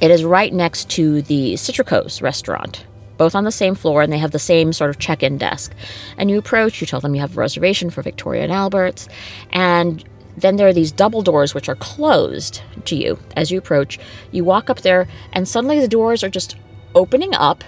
it 0.00 0.10
is 0.10 0.24
right 0.24 0.52
next 0.52 0.88
to 0.90 1.22
the 1.22 1.54
Citricos 1.54 2.22
restaurant, 2.22 2.86
both 3.18 3.34
on 3.34 3.44
the 3.44 3.52
same 3.52 3.74
floor, 3.74 4.02
and 4.02 4.12
they 4.12 4.18
have 4.18 4.30
the 4.30 4.38
same 4.38 4.72
sort 4.72 4.90
of 4.90 4.98
check 4.98 5.22
in 5.22 5.36
desk. 5.36 5.72
And 6.16 6.30
you 6.30 6.38
approach, 6.38 6.80
you 6.80 6.86
tell 6.86 7.00
them 7.00 7.14
you 7.14 7.20
have 7.20 7.36
a 7.36 7.40
reservation 7.40 7.90
for 7.90 8.02
Victoria 8.02 8.42
and 8.42 8.52
Albert's, 8.52 9.08
and 9.50 10.02
then 10.36 10.56
there 10.56 10.68
are 10.68 10.72
these 10.72 10.92
double 10.92 11.22
doors 11.22 11.54
which 11.54 11.68
are 11.68 11.74
closed 11.76 12.62
to 12.86 12.96
you 12.96 13.18
as 13.36 13.50
you 13.50 13.58
approach. 13.58 13.98
You 14.30 14.44
walk 14.44 14.70
up 14.70 14.80
there, 14.80 15.06
and 15.32 15.46
suddenly 15.46 15.80
the 15.80 15.88
doors 15.88 16.24
are 16.24 16.30
just 16.30 16.56
opening 16.94 17.34
up, 17.34 17.62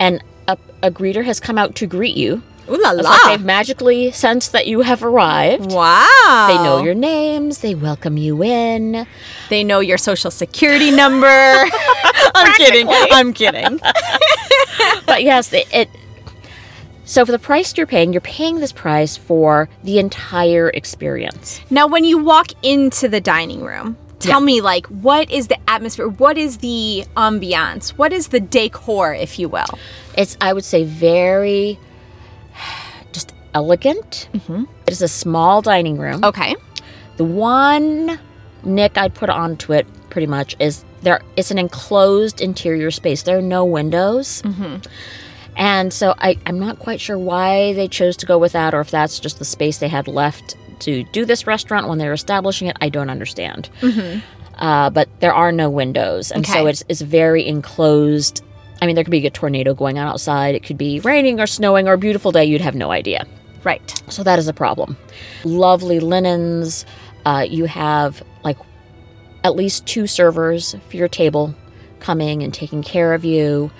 and 0.00 0.22
a, 0.48 0.58
a 0.82 0.90
greeter 0.90 1.24
has 1.24 1.38
come 1.38 1.58
out 1.58 1.74
to 1.76 1.86
greet 1.86 2.16
you. 2.16 2.42
Ooh 2.70 2.76
la 2.82 2.90
la. 2.90 3.02
like 3.10 3.20
they've 3.26 3.44
magically 3.44 4.10
sensed 4.12 4.52
that 4.52 4.66
you 4.66 4.80
have 4.82 5.02
arrived. 5.02 5.72
wow. 5.72 6.46
They 6.48 6.56
know 6.62 6.82
your 6.84 6.94
names. 6.94 7.58
They 7.58 7.74
welcome 7.74 8.16
you 8.16 8.42
in. 8.42 9.06
They 9.48 9.64
know 9.64 9.80
your 9.80 9.98
social 9.98 10.30
security 10.30 10.90
number. 10.90 11.26
I'm 12.34 12.52
kidding. 12.54 12.86
I'm 12.90 13.32
kidding. 13.32 13.80
But 15.06 15.22
yes, 15.24 15.52
it, 15.52 15.66
it. 15.74 15.88
So 17.04 17.24
for 17.24 17.32
the 17.32 17.38
price 17.38 17.76
you're 17.76 17.86
paying, 17.86 18.12
you're 18.12 18.20
paying 18.20 18.60
this 18.60 18.72
price 18.72 19.16
for 19.16 19.68
the 19.82 19.98
entire 19.98 20.68
experience. 20.68 21.60
Now, 21.70 21.86
when 21.86 22.04
you 22.04 22.18
walk 22.18 22.48
into 22.62 23.08
the 23.08 23.20
dining 23.20 23.62
room, 23.62 23.96
tell 24.18 24.40
Yeah. 24.40 24.44
me, 24.46 24.60
like, 24.60 24.86
what 24.88 25.30
is 25.30 25.48
the 25.48 25.56
atmosphere? 25.68 26.08
What 26.08 26.36
is 26.36 26.58
the 26.58 27.04
ambiance? 27.16 27.90
What 27.90 28.12
is 28.12 28.28
the 28.28 28.40
decor, 28.40 29.14
if 29.14 29.38
you 29.38 29.48
will? 29.48 29.66
It's, 30.16 30.36
I 30.40 30.52
would 30.52 30.64
say, 30.64 30.84
very 30.84 31.78
elegant. 33.58 34.28
Mm-hmm. 34.32 34.64
It 34.86 34.92
is 34.92 35.02
a 35.02 35.08
small 35.08 35.62
dining 35.62 35.98
room. 35.98 36.22
Okay. 36.22 36.54
The 37.16 37.24
one 37.24 38.18
nick 38.62 38.96
I'd 38.96 39.14
put 39.14 39.30
onto 39.30 39.72
it 39.72 39.86
pretty 40.10 40.28
much 40.28 40.54
is 40.60 40.84
there. 41.02 41.20
It's 41.36 41.50
an 41.50 41.58
enclosed 41.58 42.40
interior 42.40 42.92
space. 42.92 43.22
There 43.22 43.38
are 43.38 43.42
no 43.42 43.64
windows, 43.64 44.42
mm-hmm. 44.42 44.76
and 45.56 45.92
so 45.92 46.14
I, 46.18 46.38
I'm 46.46 46.60
not 46.60 46.78
quite 46.78 47.00
sure 47.00 47.18
why 47.18 47.72
they 47.74 47.88
chose 47.88 48.16
to 48.18 48.26
go 48.26 48.38
with 48.38 48.52
that, 48.52 48.74
or 48.74 48.80
if 48.80 48.90
that's 48.90 49.18
just 49.18 49.40
the 49.40 49.44
space 49.44 49.78
they 49.78 49.88
had 49.88 50.06
left 50.06 50.56
to 50.80 51.02
do 51.12 51.24
this 51.24 51.46
restaurant 51.46 51.88
when 51.88 51.98
they 51.98 52.06
were 52.06 52.12
establishing 52.14 52.68
it. 52.68 52.76
I 52.80 52.88
don't 52.88 53.10
understand. 53.10 53.68
Mm-hmm. 53.80 54.20
Uh, 54.54 54.90
but 54.90 55.08
there 55.18 55.34
are 55.34 55.52
no 55.52 55.68
windows, 55.70 56.30
and 56.30 56.46
so 56.46 56.66
it's 56.66 56.84
it's 56.88 57.00
very 57.00 57.46
enclosed. 57.46 58.44
I 58.80 58.86
mean, 58.86 58.94
there 58.94 59.02
could 59.02 59.10
be 59.10 59.26
a 59.26 59.30
tornado 59.30 59.74
going 59.74 59.98
on 59.98 60.06
outside. 60.06 60.54
It 60.54 60.62
could 60.62 60.78
be 60.78 61.00
raining 61.00 61.40
or 61.40 61.48
snowing 61.48 61.88
or 61.88 61.94
a 61.94 61.98
beautiful 61.98 62.30
day. 62.30 62.44
You'd 62.44 62.60
have 62.60 62.76
no 62.76 62.92
idea. 62.92 63.26
Right. 63.64 64.02
So 64.08 64.22
that 64.22 64.38
is 64.38 64.48
a 64.48 64.52
problem. 64.52 64.96
Lovely 65.44 66.00
linens. 66.00 66.84
Uh, 67.26 67.44
you 67.48 67.64
have 67.66 68.22
like 68.44 68.56
at 69.44 69.56
least 69.56 69.86
two 69.86 70.06
servers 70.06 70.74
for 70.88 70.96
your 70.96 71.08
table 71.08 71.54
coming 72.00 72.42
and 72.42 72.54
taking 72.54 72.82
care 72.82 73.12
of 73.14 73.24
you. 73.24 73.70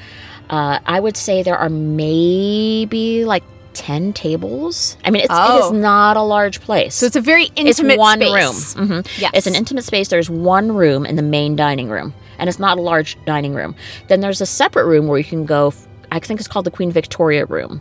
Uh, 0.50 0.78
I 0.86 0.98
would 1.00 1.16
say 1.16 1.42
there 1.42 1.56
are 1.58 1.68
maybe 1.68 3.24
like 3.24 3.44
10 3.74 4.12
tables. 4.12 4.96
I 5.04 5.10
mean, 5.10 5.22
it's, 5.22 5.32
Oh. 5.32 5.66
is 5.66 5.72
not 5.72 6.16
a 6.16 6.22
large 6.22 6.60
place. 6.60 6.96
So 6.96 7.06
it's 7.06 7.16
a 7.16 7.20
very 7.20 7.44
intimate 7.54 7.92
It's 7.92 7.98
one 7.98 8.18
space. 8.20 8.76
room. 8.76 8.88
Mhm. 8.88 9.20
Yes. 9.20 9.30
It's 9.34 9.46
an 9.46 9.54
intimate 9.54 9.84
space. 9.84 10.08
There's 10.08 10.28
one 10.30 10.72
room 10.72 11.06
in 11.06 11.14
the 11.16 11.22
main 11.22 11.54
dining 11.54 11.88
room, 11.88 12.12
and 12.38 12.48
it's 12.48 12.58
not 12.58 12.76
a 12.78 12.80
large 12.80 13.16
dining 13.24 13.54
room. 13.54 13.76
Then 14.08 14.20
there's 14.20 14.40
a 14.40 14.46
separate 14.46 14.86
room 14.86 15.06
where 15.06 15.18
you 15.18 15.24
can 15.24 15.44
go. 15.44 15.72
I 16.10 16.18
think 16.18 16.40
it's 16.40 16.48
called 16.48 16.64
the 16.66 16.70
Queen 16.72 16.90
Victoria 16.90 17.44
room, 17.46 17.80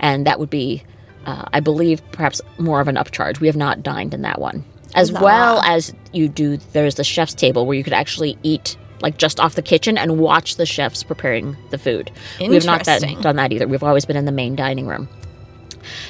and 0.00 0.26
that 0.26 0.38
would 0.38 0.50
be, 0.50 0.82
uh, 1.28 1.44
I 1.52 1.60
believe, 1.60 2.00
perhaps 2.10 2.40
more 2.56 2.80
of 2.80 2.88
an 2.88 2.94
upcharge. 2.94 3.38
We 3.38 3.48
have 3.48 3.56
not 3.56 3.82
dined 3.82 4.14
in 4.14 4.22
that 4.22 4.40
one, 4.40 4.64
as 4.94 5.12
well 5.12 5.60
as 5.60 5.92
you 6.12 6.26
do. 6.26 6.56
There's 6.72 6.94
the 6.94 7.04
chef's 7.04 7.34
table 7.34 7.66
where 7.66 7.76
you 7.76 7.84
could 7.84 7.92
actually 7.92 8.38
eat. 8.42 8.76
Like 9.00 9.18
just 9.18 9.38
off 9.38 9.54
the 9.54 9.62
kitchen 9.62 9.96
and 9.96 10.18
watch 10.18 10.56
the 10.56 10.66
chefs 10.66 11.04
preparing 11.04 11.56
the 11.70 11.78
food. 11.78 12.10
We've 12.40 12.64
not 12.64 12.82
done, 12.82 13.02
done 13.20 13.36
that 13.36 13.52
either. 13.52 13.68
We've 13.68 13.84
always 13.84 14.04
been 14.04 14.16
in 14.16 14.24
the 14.24 14.32
main 14.32 14.56
dining 14.56 14.88
room. 14.88 15.08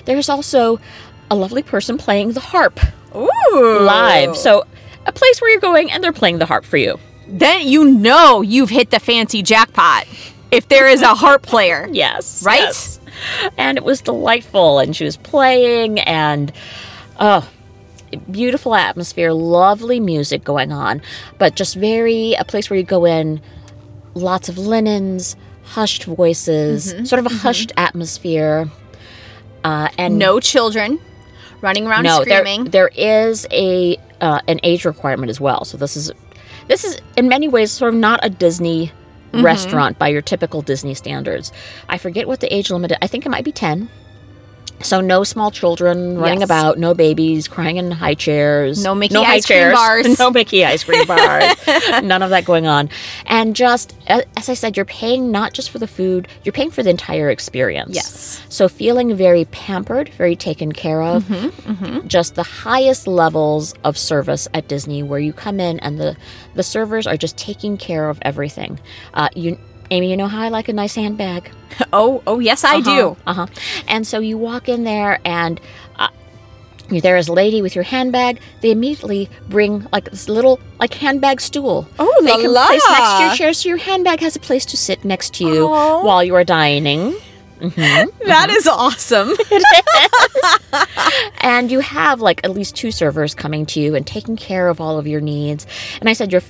There's 0.07 0.31
also 0.31 0.81
a 1.31 1.35
lovely 1.35 1.63
person 1.63 1.99
playing 1.99 2.33
the 2.33 2.41
harp 2.41 2.81
Ooh. 3.15 3.81
live. 3.81 4.37
So 4.37 4.65
a 5.05 5.13
place 5.13 5.41
where 5.41 5.51
you're 5.51 5.61
going 5.61 5.91
and 5.91 6.03
they're 6.03 6.13
playing 6.15 6.39
the 6.39 6.47
harp 6.47 6.65
for 6.65 6.79
you. 6.79 6.99
then 7.27 7.67
you 7.69 7.85
know 7.85 8.41
you've 8.41 8.71
hit 8.71 8.91
the 8.91 9.01
fancy 9.01 9.43
jackpot 9.43 10.07
if 10.51 10.69
there 10.69 10.89
is 10.89 11.03
a 11.03 11.15
harp 11.15 11.43
player. 11.43 11.89
Yes. 11.93 12.43
Right? 12.43 12.61
yes. 12.61 12.98
And 13.57 13.79
it 13.79 13.85
was 13.85 14.01
delightful 14.01 14.79
and 14.79 14.95
she 14.95 15.05
was 15.05 15.17
playing 15.17 16.01
and 16.01 16.53
oh 17.19 17.49
beautiful 18.31 18.75
atmosphere, 18.75 19.33
lovely 19.33 20.01
music 20.01 20.43
going 20.45 20.73
on, 20.73 21.03
but 21.39 21.55
just 21.55 21.75
very 21.75 22.35
a 22.35 22.45
place 22.45 22.71
where 22.71 22.79
you 22.79 22.85
go 22.85 23.05
in 23.05 23.41
lots 24.15 24.49
of 24.49 24.57
linens, 24.57 25.37
hushed 25.65 26.05
voices, 26.05 26.95
Mm-hmm, 26.95 27.05
sort 27.05 27.19
of 27.19 27.27
a 27.27 27.35
hushed 27.35 27.73
atmosphere. 27.77 28.71
Uh, 29.65 29.89
and 29.99 30.19
No 30.19 30.41
children 30.41 30.99
running 31.61 31.87
around 31.87 32.05
no, 32.05 32.25
there, 32.25 32.41
screaming. 32.41 32.65
there 32.71 32.89
is 32.97 33.47
a 33.51 33.99
uh, 34.21 34.41
an 34.49 34.61
age 34.63 34.85
requirement 34.85 35.31
as 35.31 35.41
well. 35.41 35.65
So 35.65 35.77
this 35.77 35.97
is 35.97 36.13
this 36.69 36.85
is 36.85 36.99
in 37.17 37.29
many 37.29 37.49
ways 37.49 37.73
sort 37.73 37.93
of 37.93 38.01
not 38.01 38.21
a 38.23 38.31
Disney 38.31 38.93
Mm-hmm. 39.33 39.45
restaurant 39.45 39.99
by 39.99 40.09
your 40.09 40.23
typical 40.23 40.63
Disney 40.63 40.95
standards. 40.95 41.53
I 41.89 41.99
forget 41.99 42.27
what 42.27 42.41
the 42.41 42.53
age 42.55 42.71
limit. 42.71 42.93
is. 42.93 42.99
I 43.03 43.07
think 43.07 43.27
it 43.27 43.29
might 43.29 43.45
be 43.45 43.53
ten. 43.53 43.91
So 44.81 45.01
no 45.01 45.25
small 45.25 45.51
children 45.51 46.19
running 46.19 46.41
Yes. 46.41 46.47
about, 46.49 46.79
no 46.79 46.95
babies 46.95 47.49
crying 47.49 47.79
in 47.79 47.91
high 47.91 48.15
chairs, 48.15 48.83
No 48.83 48.95
Mickey 48.95 49.15
high 49.17 49.35
ice 49.35 49.47
cream 49.47 49.73
bars. 49.73 50.19
no 50.21 50.31
Mickey 50.31 50.65
ice 50.65 50.85
cream 50.85 51.07
bars, 51.07 51.55
none 52.03 52.23
of 52.23 52.31
that 52.31 52.45
going 52.45 52.67
on. 52.67 52.89
And 53.27 53.57
just 53.57 53.95
as 54.07 54.49
I 54.49 54.55
said, 54.55 54.77
you're 54.77 54.87
paying 54.87 55.31
not 55.33 55.53
just 55.53 55.71
for 55.71 55.79
the 55.79 55.87
food, 55.89 56.29
you're 56.45 56.53
paying 56.53 56.71
for 56.71 56.83
the 56.83 56.91
entire 56.91 57.29
experience. 57.29 57.95
Yes. 57.95 58.43
So 58.49 58.69
feeling 58.69 59.17
very 59.17 59.45
pampered, 59.47 60.11
very 60.11 60.37
taken 60.37 60.73
care 60.73 61.03
of. 61.03 61.25
Mm-hmm, 61.25 62.07
Just 62.07 62.35
the 62.37 62.43
highest 62.45 63.07
levels 63.07 63.75
of 63.85 63.99
service 63.99 64.49
at 64.55 64.69
Disney, 64.69 65.03
where 65.03 65.19
you 65.21 65.33
come 65.33 65.59
in 65.61 65.81
and 65.81 65.99
the 65.99 66.17
the 66.55 66.63
servers 66.63 67.07
are 67.07 67.17
just 67.17 67.37
taking 67.37 67.77
care 67.77 68.09
of 68.09 68.19
everything. 68.23 68.79
Uh, 69.15 69.29
you. 69.35 69.59
Amy, 69.91 70.11
you 70.11 70.17
know 70.17 70.29
how 70.29 70.43
I 70.43 70.49
like 70.49 70.69
a 70.69 70.73
nice 70.73 70.95
handbag? 70.95 71.51
Oh, 71.93 72.23
oh 72.27 72.41
yes, 72.41 72.65
I 72.65 72.81
do. 72.81 73.17
Uh 73.27 73.35
huh. 73.35 73.47
And 73.87 74.05
so 74.05 74.19
you 74.19 74.37
walk 74.37 74.69
in 74.69 74.83
there, 74.83 75.21
and 75.25 75.61
uh, 75.97 76.09
you're 76.91 77.01
there 77.01 77.17
as 77.17 77.29
a 77.29 77.33
lady 77.33 77.63
with 77.63 77.77
your 77.77 77.85
handbag. 77.85 78.41
They 78.63 78.73
immediately 78.73 79.31
bring 79.49 79.87
like 79.93 80.11
this 80.11 80.29
little 80.29 80.59
like 80.81 80.93
handbag 80.95 81.41
stool. 81.41 81.87
Oh, 82.01 82.23
They 82.25 82.33
la 82.33 82.37
can 82.41 82.53
la. 82.53 82.67
place 82.67 82.83
next 82.91 83.13
to 83.19 83.25
your 83.27 83.35
chair, 83.37 83.53
so 83.53 83.69
your 83.69 83.79
handbag 83.79 84.19
has 84.21 84.35
a 84.35 84.41
place 84.41 84.67
to 84.67 84.77
sit 84.77 85.05
next 85.05 85.35
to 85.35 85.45
you 85.45 85.69
while 85.69 86.25
you 86.25 86.35
are 86.35 86.43
dining. 86.45 87.15
Mhm. 87.61 88.07
That 88.27 88.51
is 88.51 88.67
awesome. 88.67 89.33
and 91.41 91.71
you 91.71 91.81
have 91.81 92.21
like 92.21 92.41
at 92.45 92.51
least 92.51 92.77
two 92.77 92.91
servers 92.91 93.35
coming 93.35 93.67
to 93.67 93.81
you 93.81 93.95
and 93.95 94.07
taking 94.07 94.37
care 94.37 94.69
of 94.69 94.81
all 94.81 94.99
of 94.99 95.07
your 95.07 95.21
needs. 95.21 95.67
And 96.01 96.09
I 96.09 96.13
said 96.13 96.33
your 96.33 96.43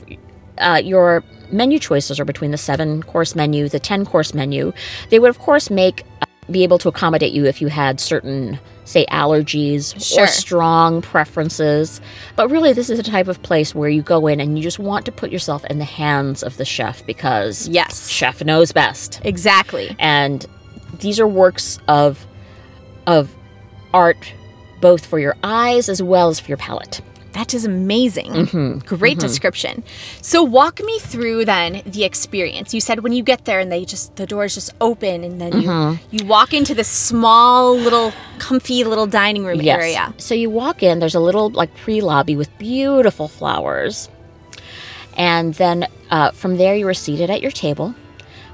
uh, 0.61 0.81
your 0.85 1.23
menu 1.51 1.79
choices 1.79 2.21
are 2.21 2.25
between 2.25 2.51
the 2.51 2.59
seven 2.59 3.03
course 3.03 3.35
menu, 3.35 3.69
the 3.69 3.81
ten 3.81 4.05
course 4.05 4.35
menu. 4.35 4.73
They 5.11 5.19
would 5.19 5.31
of 5.31 5.39
course 5.39 5.71
make 5.71 6.05
uh, 6.23 6.27
be 6.51 6.63
able 6.63 6.79
to 6.79 6.89
accommodate 6.89 7.33
you 7.33 7.47
if 7.47 7.61
you 7.61 7.69
had 7.69 8.01
certain 8.01 8.59
say 8.85 9.05
allergies 9.11 9.95
Sure. 10.03 10.25
or 10.25 10.27
strong 10.27 11.03
preferences. 11.03 12.01
But 12.37 12.49
really 12.51 12.73
this 12.73 12.89
is 12.89 12.99
a 12.99 13.03
type 13.03 13.29
of 13.29 13.43
place 13.43 13.75
where 13.75 13.91
you 13.91 14.01
go 14.01 14.27
in 14.27 14.41
and 14.41 14.57
you 14.57 14.63
just 14.63 14.79
want 14.79 15.05
to 15.07 15.13
put 15.13 15.31
yourself 15.31 15.63
in 15.67 15.79
the 15.79 15.85
hands 15.85 16.43
of 16.43 16.57
the 16.57 16.65
chef 16.65 17.05
because 17.05 17.69
yes. 17.69 18.09
chef 18.09 18.43
knows 18.43 18.73
best 18.73 19.21
Exactly. 19.25 19.95
and 19.99 20.47
these 21.01 21.21
are 21.21 21.29
works 21.29 21.79
of 21.87 22.27
of 23.07 23.35
art 23.93 24.33
both 24.81 25.05
for 25.05 25.19
your 25.19 25.37
eyes 25.43 25.89
as 25.91 26.03
well 26.03 26.29
as 26.29 26.41
for 26.41 26.49
your 26.49 26.57
palate. 26.57 27.01
That 27.39 27.55
is 27.55 27.65
amazing. 27.65 28.33
Mm-hmm. 28.33 28.97
Great 28.97 29.21
description. 29.21 29.85
So 30.23 30.43
walk 30.43 30.81
me 30.83 30.99
through 30.99 31.45
then 31.45 31.83
the 31.87 32.03
experience. 32.03 32.75
You 32.75 32.81
said 32.81 33.05
when 33.05 33.13
you 33.13 33.23
get 33.23 33.45
there 33.45 33.61
and 33.61 33.71
they 33.71 33.85
just 33.85 34.17
the 34.17 34.27
doors 34.27 34.55
just 34.55 34.71
open 34.81 35.23
and 35.23 35.41
then 35.41 35.53
Mm-hmm. 35.53 35.89
you 36.11 36.19
you 36.19 36.27
walk 36.27 36.53
into 36.53 36.75
this 36.75 36.89
small 36.89 37.77
little 37.87 38.13
comfy 38.39 38.83
little 38.83 39.07
dining 39.07 39.45
room 39.45 39.61
area. 39.61 40.13
So 40.19 40.35
you 40.35 40.51
walk 40.51 40.83
in, 40.83 40.99
there's 40.99 41.15
a 41.15 41.21
little 41.21 41.49
like 41.51 41.73
pre-lobby 41.77 42.35
with 42.35 42.51
beautiful 42.59 43.29
flowers. 43.29 44.09
And 45.17 45.55
then 45.55 45.87
uh, 46.11 46.33
from 46.33 46.57
there 46.57 46.75
you 46.75 46.89
are 46.89 46.95
seated 47.07 47.31
at 47.31 47.41
your 47.41 47.53
table. 47.53 47.95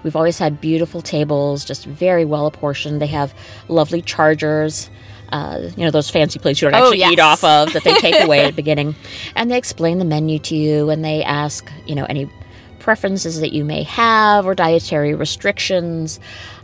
We've 0.02 0.16
always 0.20 0.38
had 0.38 0.60
beautiful 0.60 1.00
tables, 1.00 1.64
just 1.64 1.86
very 1.86 2.26
well 2.26 2.46
apportioned. 2.46 3.00
They 3.00 3.12
have 3.20 3.32
lovely 3.68 4.02
chargers. 4.02 4.90
Uh, 5.30 5.70
you 5.76 5.84
know 5.84 5.90
those 5.90 6.10
fancy 6.10 6.38
plates 6.38 6.60
you 6.62 6.70
don't 6.70 6.80
Oh, 6.80 6.86
actually 6.92 7.02
eat 7.12 7.18
off 7.18 7.42
of 7.42 7.72
that 7.72 7.82
they 7.84 7.94
take 7.94 8.22
away 8.22 8.40
at 8.44 8.46
the 8.48 8.52
beginning, 8.62 8.94
and 9.34 9.50
they 9.50 9.56
explain 9.58 9.98
the 9.98 10.04
menu 10.04 10.38
to 10.40 10.56
you, 10.56 10.90
and 10.90 11.04
they 11.04 11.22
ask 11.24 11.70
you 11.86 11.94
know 11.94 12.04
any 12.04 12.30
preferences 12.78 13.40
that 13.40 13.52
you 13.52 13.64
may 13.64 13.82
have 13.84 14.46
or 14.46 14.54
dietary 14.54 15.14
restrictions. 15.14 16.20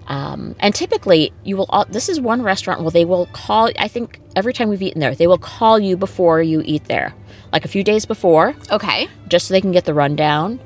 Um, 0.07 0.57
and 0.61 0.75
typically, 0.75 1.33
you 1.45 1.57
will. 1.57 1.67
All, 1.69 1.85
this 1.85 2.09
is 2.09 2.21
one 2.21 2.43
restaurant 2.43 2.83
where 2.83 2.91
they 2.91 3.05
will 3.05 3.27
call. 3.33 3.71
I 3.79 3.89
think 3.89 4.21
every 4.37 4.53
time 4.53 4.69
we've 4.69 4.83
eaten 4.83 5.01
there, 5.01 5.15
they 5.15 5.27
will 5.27 5.39
call 5.39 5.79
you 5.79 5.97
before 5.97 6.43
you 6.43 6.63
eat 6.65 6.85
there, 6.87 7.15
like 7.53 7.65
a 7.65 7.69
few 7.69 7.85
days 7.85 8.07
before, 8.07 8.55
Okay. 8.73 9.09
just 9.29 9.47
so 9.49 9.55
they 9.55 9.61
can 9.61 9.73
get 9.73 9.85
the 9.85 9.95
rundown. 9.95 10.59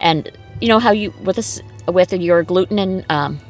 And 0.00 0.30
you 0.60 0.68
know 0.68 0.78
how 0.78 0.92
you 0.92 1.12
with 1.24 1.36
this 1.36 1.60
with 1.88 2.12
your 2.12 2.44
gluten 2.44 2.78
and 2.78 3.04
um, 3.10 3.40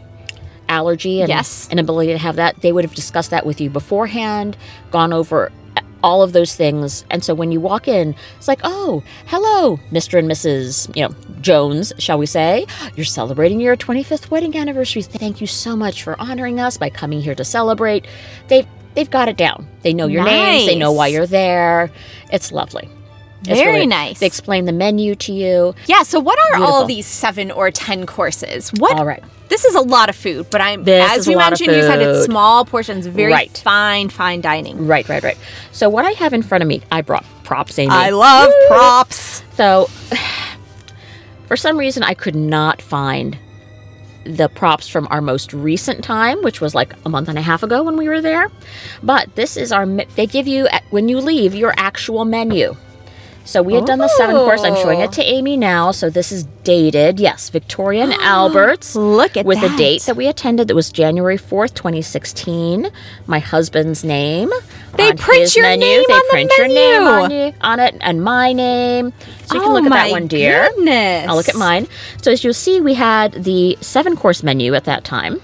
allergy 0.76 1.20
and 1.20 1.28
Yes. 1.28 1.68
inability 1.70 2.12
to 2.12 2.18
have 2.18 2.36
that, 2.36 2.60
they 2.62 2.72
would 2.72 2.84
have 2.84 2.94
discussed 2.94 3.30
that 3.30 3.44
with 3.46 3.60
you 3.60 3.68
beforehand, 3.70 4.56
gone 4.90 5.12
over 5.12 5.52
uh, 5.76 5.80
all 6.02 6.22
of 6.22 6.32
those 6.32 6.54
things. 6.56 7.04
And 7.10 7.22
so 7.22 7.34
when 7.34 7.52
you 7.52 7.60
walk 7.60 7.86
in, 7.86 8.14
it's 8.38 8.48
like, 8.48 8.60
oh, 8.64 9.02
hello, 9.26 9.78
Mr. 9.92 10.18
and 10.18 10.28
Mrs. 10.30 10.94
You 10.96 11.08
know 11.08 11.14
Jones, 11.40 11.92
shall 11.98 12.18
we 12.18 12.26
say? 12.26 12.66
You're 12.96 13.04
celebrating 13.04 13.60
your 13.60 13.76
25th 13.76 14.30
wedding 14.30 14.56
anniversary. 14.56 15.02
Thank 15.02 15.40
you 15.40 15.46
so 15.46 15.76
much 15.76 16.02
for 16.02 16.18
honoring 16.20 16.58
us 16.58 16.76
by 16.78 16.88
coming 16.90 17.20
here 17.20 17.34
to 17.34 17.44
celebrate. 17.44 18.06
They've 18.48 18.66
they've 18.94 19.10
got 19.10 19.28
it 19.28 19.36
down. 19.36 19.66
They 19.82 19.92
know 19.92 20.06
your 20.06 20.24
names. 20.24 20.66
They 20.66 20.78
know 20.78 20.92
why 20.92 21.08
you're 21.08 21.26
there. 21.26 21.90
It's 22.32 22.50
lovely. 22.52 22.88
It's 23.44 23.58
Very 23.58 23.72
really- 23.72 23.86
nice. 23.86 24.20
They 24.20 24.26
explain 24.26 24.66
the 24.66 24.72
menu 24.72 25.14
to 25.16 25.32
you. 25.32 25.74
Yeah, 25.86 26.02
so 26.04 26.20
what 26.20 26.38
are 26.38 26.62
all 26.62 26.84
these 26.86 27.06
7 27.06 27.50
or 27.50 27.72
10 27.72 28.06
courses? 28.06 28.70
What 28.78 28.96
All 28.98 29.04
right. 29.04 29.22
This 29.52 29.66
is 29.66 29.74
a 29.74 29.82
lot 29.82 30.08
of 30.08 30.16
food, 30.16 30.46
but 30.50 30.62
I'm 30.62 30.82
This 30.84 31.10
as 31.12 31.28
we 31.28 31.34
a 31.34 31.36
lot 31.36 31.52
of 31.52 31.60
mentioned 31.60 31.76
you 31.76 31.82
said 31.82 32.00
it's 32.00 32.24
small 32.24 32.64
portions, 32.64 33.06
very 33.06 33.30
Right. 33.30 33.54
fine 33.58 34.08
fine 34.08 34.40
dining. 34.40 34.86
Right, 34.86 35.06
right, 35.10 35.22
right. 35.22 35.36
So 35.72 35.90
what 35.90 36.06
I 36.06 36.12
have 36.12 36.32
in 36.32 36.42
front 36.42 36.62
of 36.62 36.68
me, 36.68 36.80
I 36.90 37.02
brought 37.02 37.26
props, 37.44 37.78
Amy. 37.78 37.90
I 37.92 38.08
love 38.10 38.50
props. 38.68 39.42
So, 39.58 39.90
for 41.48 41.56
some 41.58 41.76
reason, 41.76 42.02
I 42.02 42.14
could 42.14 42.34
not 42.34 42.80
find 42.80 43.36
the 44.24 44.48
props 44.48 44.88
from 44.88 45.06
our 45.10 45.20
most 45.20 45.52
recent 45.52 46.02
time, 46.02 46.42
which 46.42 46.62
was 46.62 46.74
like 46.74 46.94
a 47.04 47.10
month 47.10 47.28
and 47.28 47.36
a 47.38 47.42
half 47.42 47.62
ago 47.62 47.82
when 47.82 47.98
we 47.98 48.08
were 48.08 48.22
there. 48.22 48.48
But 49.02 49.34
this 49.34 49.58
is 49.58 49.70
our, 49.70 49.84
they 49.84 50.26
give 50.26 50.48
you, 50.48 50.66
at- 50.68 50.84
when 50.88 51.10
you 51.10 51.18
leave, 51.20 51.54
your 51.54 51.74
actual 51.76 52.24
menu. 52.24 52.74
So 53.44 53.62
we 53.62 53.74
had 53.74 53.84
done 53.86 53.98
the 53.98 54.08
seven 54.08 54.36
course. 54.36 54.62
I'm 54.62 54.76
showing 54.76 55.00
Oh. 55.00 55.04
it 55.04 55.12
to 55.12 55.22
oh. 55.22 55.26
Amy 55.26 55.56
now. 55.56 55.90
So 55.90 56.10
this 56.10 56.30
is 56.32 56.44
dated. 56.64 57.18
Yes, 57.18 57.48
Victoria 57.50 58.04
and 58.04 58.12
Albert's. 58.20 58.94
Look 58.94 59.36
at 59.36 59.44
with 59.44 59.60
that. 59.60 59.74
a 59.74 59.76
date 59.76 60.02
that 60.02 60.16
we 60.16 60.28
attended 60.28 60.68
that 60.68 60.74
was 60.74 60.90
January 60.92 61.36
4th, 61.38 61.74
2016. 61.74 62.88
My 63.26 63.38
husband's 63.40 64.04
name. 64.04 64.50
They 64.96 65.12
print 65.14 65.56
your 65.56 65.64
menu. 65.66 65.86
name 65.86 66.04
they 66.06 66.14
on 66.14 66.20
the 66.20 66.28
print 66.30 66.52
your 66.58 66.68
name 66.68 67.04
menu. 67.04 67.08
on, 67.24 67.30
you, 67.30 67.52
on 67.62 67.80
it 67.80 67.96
and 68.00 68.22
my 68.22 68.52
name. 68.52 69.12
So 69.46 69.54
you 69.56 69.60
can 69.60 69.70
Oh 69.70 69.74
look 69.74 69.84
at 69.84 69.90
that 69.90 70.10
one, 70.10 70.26
dear. 70.28 70.68
Goodness. 70.76 71.28
I'll 71.28 71.36
look 71.36 71.48
at 71.48 71.56
mine. 71.56 71.88
So 72.22 72.30
as 72.30 72.44
you'll 72.44 72.54
see, 72.54 72.80
we 72.80 72.94
had 72.94 73.32
the 73.44 73.76
seven 73.80 74.16
course 74.16 74.42
menu 74.42 74.74
at 74.74 74.84
that 74.84 75.04
time. 75.04 75.40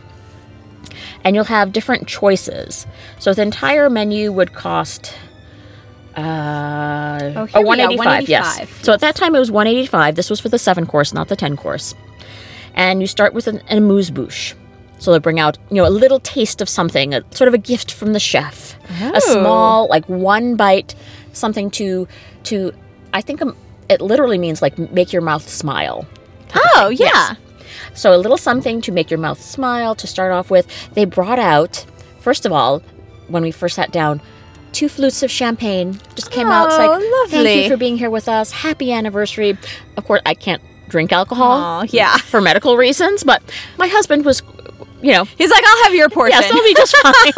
And 1.24 1.34
you'll 1.34 1.44
have 1.46 1.72
different 1.72 2.06
choices. 2.06 2.86
So 3.18 3.34
the 3.34 3.42
entire 3.42 3.90
menu 3.90 4.30
would 4.32 4.52
cost 4.54 5.14
uh, 6.18 7.32
Oh, 7.36 7.42
a 7.42 7.46
here 7.46 7.62
185, 7.62 8.28
yes. 8.28 8.44
185, 8.58 8.84
So 8.84 8.92
at 8.92 9.00
that 9.00 9.14
time 9.16 9.34
it 9.34 9.38
was 9.38 9.50
185. 9.50 10.14
This 10.16 10.30
was 10.30 10.40
for 10.40 10.48
the 10.48 10.58
seven 10.58 10.86
course, 10.86 11.12
not 11.12 11.28
the 11.28 11.36
10 11.36 11.56
course. 11.56 11.94
And 12.74 13.00
you 13.00 13.06
start 13.06 13.34
with 13.34 13.46
an, 13.46 13.60
an 13.68 13.78
amuse 13.78 14.10
bouche. 14.10 14.54
So 14.98 15.12
they 15.12 15.18
bring 15.18 15.38
out, 15.38 15.58
you 15.70 15.76
know, 15.76 15.86
a 15.86 15.90
little 15.90 16.18
taste 16.20 16.60
of 16.60 16.68
something, 16.68 17.14
a, 17.14 17.22
sort 17.30 17.46
of 17.48 17.54
a 17.54 17.58
gift 17.58 17.92
from 17.92 18.12
the 18.12 18.20
chef. 18.20 18.74
A 19.00 19.12
Oh. 19.14 19.18
small, 19.20 19.88
like 19.88 20.04
one 20.08 20.56
bite, 20.56 20.94
something 21.32 21.70
to, 21.72 22.08
to, 22.44 22.72
I 23.14 23.20
think 23.20 23.40
um, 23.42 23.56
it 23.88 24.00
literally 24.00 24.38
means 24.38 24.60
like 24.60 24.76
make 24.78 25.12
your 25.12 25.22
mouth 25.22 25.48
smile. 25.48 26.06
Oh, 26.54 26.88
yeah. 26.88 27.06
Yes. 27.06 27.36
So 27.94 28.14
a 28.14 28.16
little 28.18 28.38
something 28.38 28.80
to 28.82 28.92
make 28.92 29.10
your 29.10 29.18
mouth 29.20 29.40
smile 29.40 29.94
to 29.96 30.06
start 30.06 30.32
off 30.32 30.50
with. 30.50 30.66
They 30.94 31.04
brought 31.04 31.38
out, 31.38 31.84
first 32.20 32.44
of 32.46 32.52
all, 32.52 32.80
when 33.28 33.42
we 33.42 33.50
first 33.52 33.76
sat 33.76 33.92
down, 33.92 34.20
two 34.72 34.88
flutes 34.88 35.22
of 35.22 35.30
champagne 35.30 35.98
just 36.14 36.30
came 36.30 36.48
out. 36.48 36.66
It's 36.66 36.74
Oh, 36.78 37.20
like, 37.22 37.30
thank 37.30 37.64
you 37.64 37.68
for 37.70 37.76
being 37.76 37.96
here 37.98 38.10
with 38.10 38.28
us. 38.28 38.50
Happy 38.50 38.92
anniversary. 38.92 39.56
Of 39.96 40.04
course, 40.06 40.20
I 40.26 40.34
can't 40.34 40.62
drink 40.88 41.12
alcohol 41.12 41.82
Oh, 41.82 41.86
yeah. 41.90 42.16
for 42.18 42.40
medical 42.40 42.76
reasons, 42.76 43.24
but 43.24 43.42
my 43.76 43.88
husband 43.88 44.24
was, 44.24 44.42
you 45.02 45.12
know, 45.12 45.24
He's 45.24 45.50
like, 45.50 45.62
I'll 45.66 45.84
have 45.84 45.94
your 45.94 46.08
portion. 46.08 46.38
yes, 46.40 46.50
I'll 46.50 46.62
be 46.62 46.74
just 46.74 46.96
fine. 46.96 47.32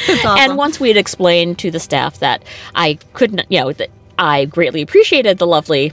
Awesome. 0.00 0.38
And 0.38 0.56
once 0.56 0.80
we'd 0.80 0.96
explained 0.96 1.58
to 1.60 1.70
the 1.70 1.80
staff 1.80 2.18
that 2.20 2.44
I 2.74 2.98
couldn't, 3.14 3.46
you 3.50 3.60
know, 3.60 3.72
that 3.72 3.90
I 4.18 4.44
greatly 4.46 4.82
appreciated 4.82 5.38
the 5.38 5.46
lovely 5.46 5.92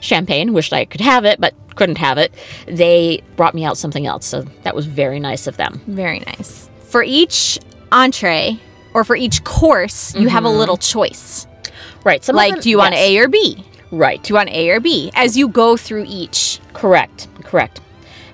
champagne, 0.00 0.52
wished 0.52 0.72
I 0.72 0.84
could 0.84 1.00
have 1.00 1.24
it, 1.24 1.40
but 1.40 1.54
couldn't 1.76 1.98
have 1.98 2.18
it, 2.18 2.32
they 2.66 3.22
brought 3.36 3.54
me 3.54 3.64
out 3.64 3.76
something 3.76 4.06
else. 4.06 4.26
So 4.26 4.42
that 4.62 4.74
was 4.76 4.86
very 4.86 5.20
nice 5.20 5.46
of 5.46 5.56
them. 5.56 5.80
Very 5.86 6.20
nice. 6.20 6.68
For 6.88 7.02
each 7.02 7.58
entree 7.92 8.58
or 8.94 9.04
for 9.04 9.16
each 9.16 9.44
course, 9.44 10.14
you 10.14 10.28
have 10.28 10.44
a 10.44 10.48
little 10.50 10.76
choice. 10.76 11.46
Right. 12.04 12.24
Some 12.24 12.36
Like, 12.36 12.52
them- 12.52 12.60
do 12.60 12.70
you 12.70 12.78
want 12.78 12.94
yes. 12.94 13.02
A 13.10 13.18
or 13.18 13.28
B? 13.28 13.64
Right. 13.90 14.22
Do 14.22 14.28
you 14.30 14.34
want 14.36 14.50
A 14.50 14.70
or 14.70 14.80
B? 14.80 15.10
As 15.14 15.36
you 15.36 15.48
go 15.48 15.76
through 15.76 16.04
each. 16.08 16.60
Correct. 16.72 17.28
Correct. 17.42 17.80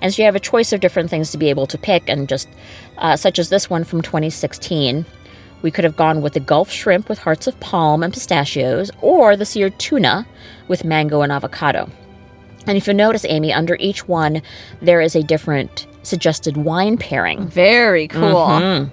And 0.01 0.13
so 0.15 0.23
you 0.23 0.27
have 0.27 0.37
a 0.37 0.41
choice 0.41 0.73
of 0.73 0.81
different 0.81 1.11
things 1.11 1.31
to 1.33 1.39
be 1.39 1.51
able 1.51 1.67
to 1.67 1.77
pick, 1.77 2.09
and 2.09 2.29
just 2.29 2.49
uh, 2.99 3.17
such 3.17 3.39
as 3.39 3.49
this 3.51 3.69
one 3.69 3.85
from 3.85 4.01
2016. 4.03 5.05
We 5.63 5.71
could 5.71 5.85
have 5.85 5.97
gone 5.97 6.23
with 6.23 6.33
the 6.33 6.41
Gulf 6.41 6.71
shrimp 6.71 7.09
with 7.11 7.19
hearts 7.19 7.47
of 7.47 7.61
palm 7.61 8.03
and 8.03 8.13
pistachios, 8.13 8.91
or 9.03 9.37
the 9.37 9.45
seared 9.45 9.79
tuna 9.79 10.27
with 10.69 10.85
mango 10.85 11.21
and 11.21 11.31
avocado. 11.31 11.91
And 12.67 12.79
if 12.79 12.87
you 12.87 12.95
notice, 12.95 13.27
Amy, 13.29 13.53
under 13.53 13.77
each 13.79 14.09
one, 14.09 14.41
there 14.81 15.03
is 15.03 15.15
a 15.15 15.23
different 15.23 15.87
suggested 16.03 16.57
wine 16.57 16.97
pairing. 16.97 17.49
Very 17.49 18.09
cool. 18.09 18.47
Mhm. 18.47 18.91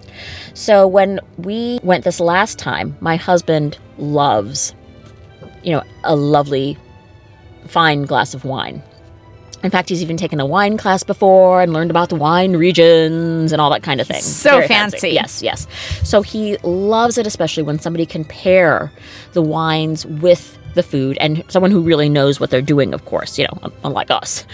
So 0.54 0.88
when 0.88 1.20
we 1.38 1.80
went 1.84 2.04
this 2.04 2.20
last 2.20 2.58
time, 2.58 2.96
my 3.00 3.16
husband 3.16 3.78
loves, 3.98 4.74
you 5.64 5.72
know, 5.72 5.84
a 6.04 6.16
lovely, 6.16 6.78
fine 7.68 8.04
glass 8.04 8.34
of 8.34 8.44
wine. 8.44 8.82
In 9.64 9.72
fact, 9.72 9.90
he's 9.90 10.04
even 10.04 10.18
taken 10.18 10.40
a 10.40 10.46
wine 10.46 10.78
class 10.78 11.04
before 11.04 11.62
and 11.62 11.74
learned 11.74 11.90
about 11.90 12.10
the 12.10 12.16
wine 12.16 12.56
regions 12.56 13.52
and 13.52 13.60
all 13.60 13.72
that 13.72 13.82
kind 13.82 14.00
of 14.00 14.08
thing. 14.08 14.22
So 14.22 14.52
Very 14.58 14.68
fancy. 14.68 15.10
Yes, 15.10 15.42
yes. 15.42 15.66
So 16.04 16.22
he 16.22 16.58
loves 16.64 17.18
it, 17.18 17.26
especially 17.26 17.64
when 17.64 17.80
somebody 17.80 18.06
can 18.06 18.24
pair 18.24 18.92
the 19.34 19.42
wines 19.42 20.06
with 20.06 20.57
the 20.78 20.84
food 20.84 21.18
and 21.20 21.44
someone 21.50 21.72
who 21.72 21.82
really 21.82 22.08
knows 22.08 22.40
what 22.40 22.50
they're 22.50 22.62
doing, 22.62 22.94
of 22.94 23.04
course, 23.04 23.38
you 23.38 23.46
know, 23.46 23.72
unlike 23.84 24.10
us. 24.10 24.46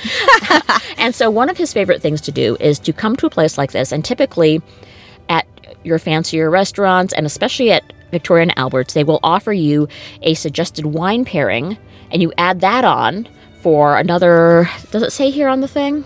and 0.97 1.13
so 1.13 1.29
one 1.29 1.49
of 1.49 1.57
his 1.57 1.71
favorite 1.71 2.01
things 2.01 2.19
to 2.21 2.31
do 2.31 2.57
is 2.59 2.79
to 2.79 2.91
come 2.91 3.15
to 3.17 3.27
a 3.27 3.29
place 3.29 3.57
like 3.57 3.71
this 3.71 3.91
and 3.91 4.03
typically 4.03 4.61
at 5.29 5.45
your 5.83 5.99
fancier 5.99 6.49
restaurants 6.49 7.13
and 7.13 7.27
especially 7.27 7.71
at 7.71 7.83
Victoria 8.09 8.43
and 8.43 8.57
Albert's, 8.57 8.93
they 8.93 9.03
will 9.03 9.19
offer 9.23 9.53
you 9.53 9.87
a 10.21 10.33
suggested 10.33 10.85
wine 10.87 11.25
pairing 11.25 11.77
and 12.11 12.21
you 12.21 12.33
add 12.37 12.61
that 12.61 12.85
on 12.85 13.27
for 13.61 13.97
another 13.97 14.69
does 14.91 15.03
it 15.03 15.11
say 15.11 15.29
here 15.29 15.47
on 15.47 15.61
the 15.61 15.67
thing? 15.67 16.03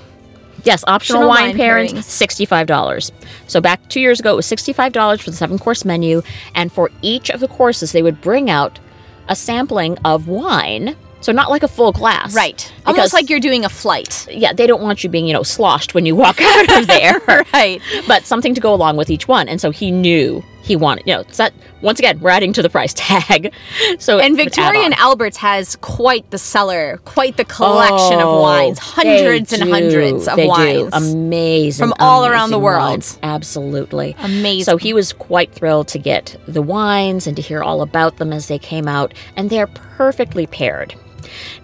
Yes, 0.64 0.84
optional, 0.88 1.24
Optional 1.24 1.30
wine, 1.30 1.58
wine 1.58 1.58
pairings, 1.58 1.94
pairings. 1.94 2.48
$65. 2.48 3.12
So 3.48 3.62
back 3.62 3.88
2 3.90 4.00
years 4.00 4.20
ago 4.20 4.34
it 4.34 4.36
was 4.36 4.48
$65 4.48 5.22
for 5.22 5.30
the 5.30 5.38
seven 5.38 5.60
course 5.60 5.86
menu 5.86 6.22
and 6.56 6.72
for 6.72 6.90
each 7.02 7.30
of 7.30 7.40
the 7.40 7.48
courses 7.48 7.92
they 7.92 8.02
would 8.02 8.20
bring 8.22 8.50
out 8.50 8.80
a 9.30 9.36
sampling 9.36 9.98
of 10.06 10.28
wine. 10.28 10.96
So 11.20 11.32
not 11.32 11.50
like 11.50 11.64
a 11.64 11.68
full 11.68 11.92
glass. 11.92 12.36
Right. 12.36 12.58
Because- 12.80 12.96
Almost 12.96 13.14
like 13.14 13.30
you're 13.30 13.40
doing 13.40 13.66
a 13.66 13.70
flight. 13.70 14.28
Yeah, 14.30 14.54
they 14.54 14.68
don't 14.68 14.82
want 14.84 15.04
you 15.04 15.10
being, 15.10 15.26
you 15.26 15.34
know, 15.34 15.42
sloshed 15.44 15.94
when 15.96 16.06
you 16.06 16.16
walk 16.16 16.40
out 16.42 16.78
of 16.80 16.88
there 16.88 17.20
Right. 17.54 17.82
but 18.08 18.26
something 18.26 18.54
to 18.54 18.62
go 18.62 18.74
along 18.74 18.98
with 18.98 19.10
each 19.10 19.28
one. 19.28 19.50
And 19.50 19.60
so 19.60 19.72
he 19.72 19.90
knew 19.92 20.44
he 20.68 20.76
wanted, 20.76 21.08
you 21.08 21.14
know, 21.14 21.24
that 21.24 21.54
once 21.82 21.98
again, 22.00 22.20
we're 22.20 22.30
adding 22.30 22.54
to 22.54 22.62
the 22.62 22.70
price 22.70 22.94
tag. 22.94 23.54
So 24.00 24.20
And 24.20 24.38
it 24.38 24.38
would 24.38 24.40
add 24.42 24.56
Victoria 24.56 24.82
and. 24.84 24.94
Albert's 24.96 25.38
has 25.38 25.76
quite 25.78 26.30
the 26.32 26.38
cellar, 26.38 26.98
quite 27.06 27.38
the 27.38 27.46
collection 27.46 28.20
of 28.20 28.28
Oh, 28.28 28.42
wines, 28.42 28.78
hundreds 28.80 29.54
and 29.54 29.70
hundreds 29.72 30.28
of 30.28 30.36
They 30.36 30.44
do. 30.44 30.50
wines. 30.50 30.90
Amazing. 30.94 31.84
From 31.84 31.94
all 32.00 32.26
around 32.26 32.50
the 32.52 32.60
world. 32.60 32.82
wines. 32.90 33.18
Absolutely. 33.24 34.16
Amazing. 34.20 34.66
So 34.66 34.78
he 34.78 34.94
was 34.94 35.14
quite 35.14 35.52
thrilled 35.54 35.88
to 35.90 36.00
get 36.00 36.36
the 36.48 36.62
wines 36.62 37.28
and 37.28 37.36
to 37.38 37.42
hear 37.42 37.64
all 37.64 37.82
about 37.82 38.18
them 38.18 38.34
as 38.34 38.48
they 38.48 38.60
came 38.60 38.88
out, 38.88 39.14
and 39.36 39.50
they're 39.50 39.68
perfectly 39.68 40.46
paired. 40.48 40.94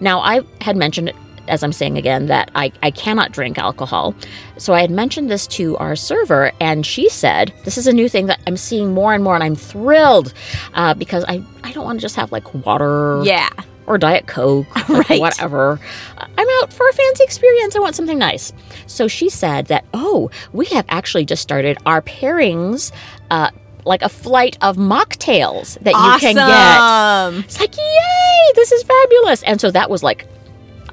Now, 0.00 0.20
I 0.20 0.40
had 0.60 0.76
mentioned, 0.76 1.12
as 1.48 1.62
I'm 1.62 1.72
saying 1.72 1.98
again, 1.98 2.26
that 2.26 2.50
I, 2.54 2.72
I 2.82 2.90
cannot 2.90 3.32
drink 3.32 3.58
alcohol. 3.58 4.14
So 4.58 4.72
I 4.74 4.80
had 4.80 4.90
mentioned 4.90 5.30
this 5.30 5.46
to 5.48 5.76
our 5.78 5.96
server, 5.96 6.52
and 6.60 6.84
she 6.86 7.08
said, 7.08 7.52
This 7.64 7.76
is 7.78 7.86
a 7.86 7.92
new 7.92 8.08
thing 8.08 8.26
that 8.26 8.40
I'm 8.46 8.56
seeing 8.56 8.92
more 8.94 9.14
and 9.14 9.22
more, 9.24 9.34
and 9.34 9.42
I'm 9.44 9.56
thrilled 9.56 10.32
uh, 10.74 10.94
because 10.94 11.24
I, 11.28 11.42
I 11.62 11.72
don't 11.72 11.84
want 11.84 11.98
to 11.98 12.02
just 12.02 12.16
have 12.16 12.32
like 12.32 12.52
water 12.66 13.20
yeah. 13.24 13.48
or 13.86 13.98
Diet 13.98 14.26
Coke, 14.26 14.66
or 14.90 15.00
Right. 15.08 15.20
whatever. 15.20 15.78
I'm 16.18 16.48
out 16.62 16.72
for 16.72 16.88
a 16.88 16.92
fancy 16.92 17.24
experience. 17.24 17.76
I 17.76 17.80
want 17.80 17.94
something 17.96 18.18
nice. 18.18 18.52
So 18.86 19.08
she 19.08 19.28
said 19.28 19.66
that, 19.66 19.84
oh, 19.94 20.30
we 20.52 20.66
have 20.66 20.84
actually 20.88 21.24
just 21.24 21.42
started 21.42 21.78
our 21.86 22.02
pairings, 22.02 22.92
uh, 23.30 23.50
like 23.84 24.00
a 24.02 24.08
flight 24.08 24.56
of 24.62 24.76
mocktails 24.76 25.78
that 25.80 25.92
you 25.92 26.20
can 26.20 26.36
get. 26.36 27.44
It's 27.44 27.60
like, 27.60 27.76
yay, 27.76 28.52
this 28.54 28.72
is 28.72 28.82
fabulous. 28.82 29.42
And 29.42 29.60
so 29.60 29.70
that 29.70 29.90
was 29.90 30.02
like 30.02 30.26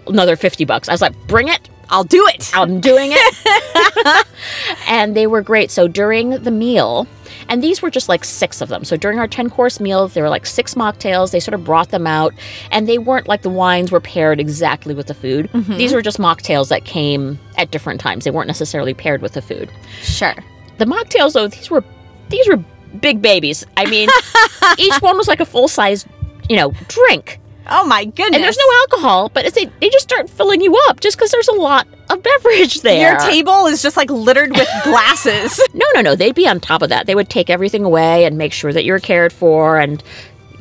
another 0.07 0.35
50 0.35 0.65
bucks. 0.65 0.89
I 0.89 0.93
was 0.93 1.01
like, 1.01 1.15
bring 1.27 1.47
it. 1.47 1.69
I'll 1.89 2.05
do 2.05 2.25
it. 2.27 2.49
I'm 2.55 2.79
doing 2.79 3.11
it. 3.13 4.27
and 4.87 5.15
they 5.15 5.27
were 5.27 5.41
great. 5.41 5.69
So 5.71 5.89
during 5.89 6.29
the 6.29 6.51
meal, 6.51 7.05
and 7.49 7.61
these 7.61 7.81
were 7.81 7.89
just 7.89 8.07
like 8.07 8.23
six 8.23 8.61
of 8.61 8.69
them. 8.69 8.85
So 8.85 8.95
during 8.95 9.19
our 9.19 9.27
10 9.27 9.49
course 9.49 9.81
meal, 9.81 10.07
there 10.07 10.23
were 10.23 10.29
like 10.29 10.45
six 10.45 10.73
mocktails. 10.73 11.31
They 11.31 11.41
sort 11.41 11.53
of 11.53 11.65
brought 11.65 11.89
them 11.89 12.07
out, 12.07 12.33
and 12.71 12.87
they 12.87 12.97
weren't 12.97 13.27
like 13.27 13.41
the 13.41 13.49
wines 13.49 13.91
were 13.91 13.99
paired 13.99 14.39
exactly 14.39 14.93
with 14.93 15.07
the 15.07 15.13
food. 15.13 15.49
Mm-hmm. 15.51 15.75
These 15.75 15.91
were 15.91 16.01
just 16.01 16.17
mocktails 16.17 16.69
that 16.69 16.85
came 16.85 17.37
at 17.57 17.71
different 17.71 17.99
times. 17.99 18.23
They 18.23 18.31
weren't 18.31 18.47
necessarily 18.47 18.93
paired 18.93 19.21
with 19.21 19.33
the 19.33 19.41
food. 19.41 19.69
Sure. 20.01 20.35
The 20.77 20.85
mocktails, 20.85 21.33
though, 21.33 21.49
these 21.49 21.69
were 21.69 21.83
these 22.29 22.47
were 22.47 22.63
big 23.01 23.21
babies. 23.21 23.65
I 23.75 23.85
mean, 23.89 24.09
each 24.77 25.01
one 25.01 25.17
was 25.17 25.27
like 25.27 25.41
a 25.41 25.45
full 25.45 25.67
size, 25.67 26.05
you 26.49 26.55
know, 26.55 26.71
drink. 26.87 27.40
Oh 27.69 27.85
my 27.85 28.05
goodness. 28.05 28.35
And 28.35 28.43
there's 28.43 28.57
no 28.57 28.65
alcohol, 28.81 29.29
but 29.33 29.45
it's, 29.45 29.55
they, 29.55 29.65
they 29.79 29.89
just 29.89 30.03
start 30.03 30.29
filling 30.29 30.61
you 30.61 30.75
up 30.89 30.99
just 30.99 31.17
because 31.17 31.31
there's 31.31 31.47
a 31.47 31.53
lot 31.53 31.87
of 32.09 32.21
beverage 32.23 32.81
there. 32.81 33.11
Your 33.11 33.19
table 33.19 33.67
is 33.67 33.81
just 33.81 33.97
like 33.97 34.09
littered 34.09 34.51
with 34.51 34.67
glasses. 34.83 35.61
No, 35.73 35.85
no, 35.93 36.01
no. 36.01 36.15
They'd 36.15 36.35
be 36.35 36.47
on 36.47 36.59
top 36.59 36.81
of 36.81 36.89
that. 36.89 37.05
They 37.05 37.15
would 37.15 37.29
take 37.29 37.49
everything 37.49 37.85
away 37.85 38.25
and 38.25 38.37
make 38.37 38.51
sure 38.53 38.73
that 38.73 38.83
you're 38.83 38.99
cared 38.99 39.31
for 39.31 39.79
and, 39.79 40.03